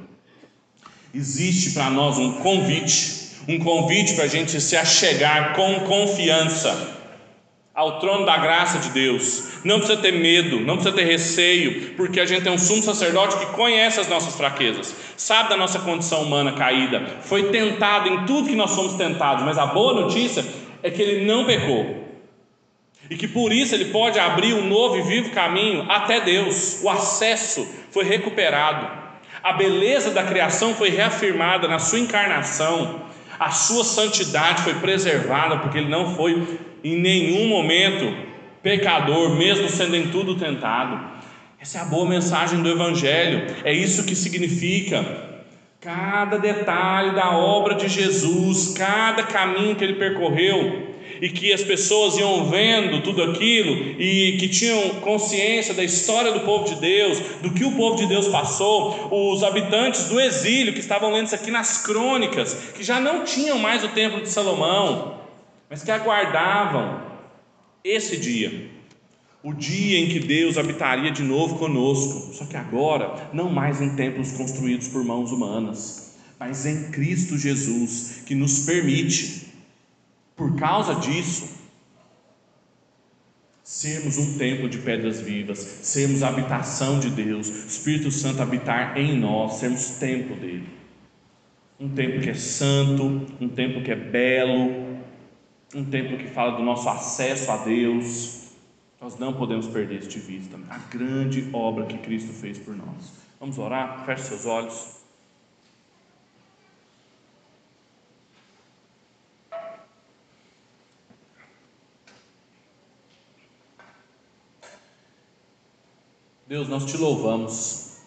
[1.14, 6.98] Existe para nós um convite, um convite para a gente se achegar com confiança
[7.74, 9.60] ao trono da graça de Deus.
[9.64, 13.38] Não precisa ter medo, não precisa ter receio, porque a gente tem um sumo sacerdote
[13.38, 18.48] que conhece as nossas fraquezas, sabe da nossa condição humana caída, foi tentado em tudo
[18.48, 20.44] que nós somos tentados, mas a boa notícia
[20.82, 22.00] é que ele não pecou.
[23.08, 26.80] E que por isso ele pode abrir um novo e vivo caminho até Deus.
[26.80, 28.88] O acesso foi recuperado.
[29.42, 33.02] A beleza da criação foi reafirmada na sua encarnação.
[33.38, 38.14] A sua santidade foi preservada, porque ele não foi em nenhum momento
[38.62, 41.00] pecador, mesmo sendo em tudo tentado.
[41.58, 45.04] Essa é a boa mensagem do Evangelho, é isso que significa.
[45.80, 50.89] Cada detalhe da obra de Jesus, cada caminho que ele percorreu,
[51.20, 56.40] e que as pessoas iam vendo tudo aquilo e que tinham consciência da história do
[56.40, 60.80] povo de Deus, do que o povo de Deus passou, os habitantes do exílio que
[60.80, 65.20] estavam lendo isso aqui nas crônicas, que já não tinham mais o templo de Salomão,
[65.68, 67.02] mas que aguardavam
[67.84, 68.70] esse dia,
[69.42, 73.96] o dia em que Deus habitaria de novo conosco, só que agora não mais em
[73.96, 79.39] templos construídos por mãos humanas, mas em Cristo Jesus, que nos permite,
[80.40, 81.54] por causa disso,
[83.62, 89.18] sermos um templo de pedras vivas, sermos a habitação de Deus, Espírito Santo habitar em
[89.18, 90.66] nós, sermos templo dele.
[91.78, 95.02] Um templo que é santo, um templo que é belo,
[95.74, 98.54] um templo que fala do nosso acesso a Deus.
[98.98, 100.58] Nós não podemos perder isso de vista.
[100.70, 103.12] A grande obra que Cristo fez por nós.
[103.38, 104.06] Vamos orar?
[104.06, 104.99] Feche seus olhos.
[116.50, 117.98] Deus, nós te louvamos,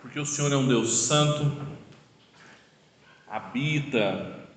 [0.00, 1.60] porque o Senhor é um Deus santo,
[3.26, 4.48] habita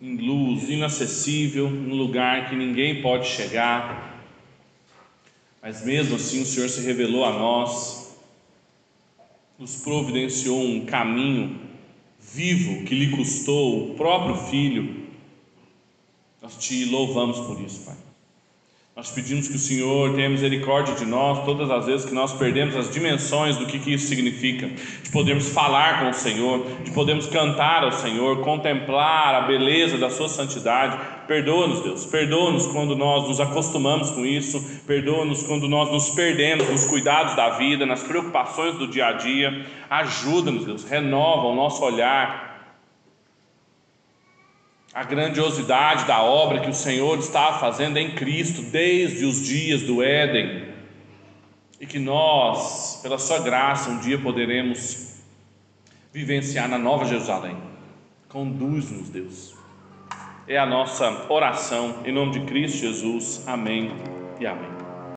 [0.00, 4.24] em luz, inacessível, um lugar que ninguém pode chegar.
[5.60, 8.16] Mas mesmo assim o Senhor se revelou a nós,
[9.58, 11.60] nos providenciou um caminho
[12.18, 15.08] vivo que lhe custou o próprio Filho.
[16.40, 18.07] Nós te louvamos por isso, Pai.
[18.98, 22.74] Nós pedimos que o Senhor tenha misericórdia de nós todas as vezes que nós perdemos
[22.74, 27.28] as dimensões do que, que isso significa, de podermos falar com o Senhor, de podermos
[27.28, 30.98] cantar ao Senhor, contemplar a beleza da Sua santidade.
[31.28, 36.84] Perdoa-nos, Deus, perdoa-nos quando nós nos acostumamos com isso, perdoa-nos quando nós nos perdemos nos
[36.86, 39.64] cuidados da vida, nas preocupações do dia a dia.
[39.88, 42.47] Ajuda-nos, Deus, renova o nosso olhar
[44.98, 50.02] a grandiosidade da obra que o Senhor está fazendo em Cristo desde os dias do
[50.02, 50.74] Éden
[51.80, 55.20] e que nós, pela Sua graça, um dia poderemos
[56.12, 57.56] vivenciar na Nova Jerusalém.
[58.28, 59.54] Conduz-nos, Deus.
[60.48, 63.44] É a nossa oração, em nome de Cristo Jesus.
[63.46, 63.92] Amém
[64.40, 64.77] e amém.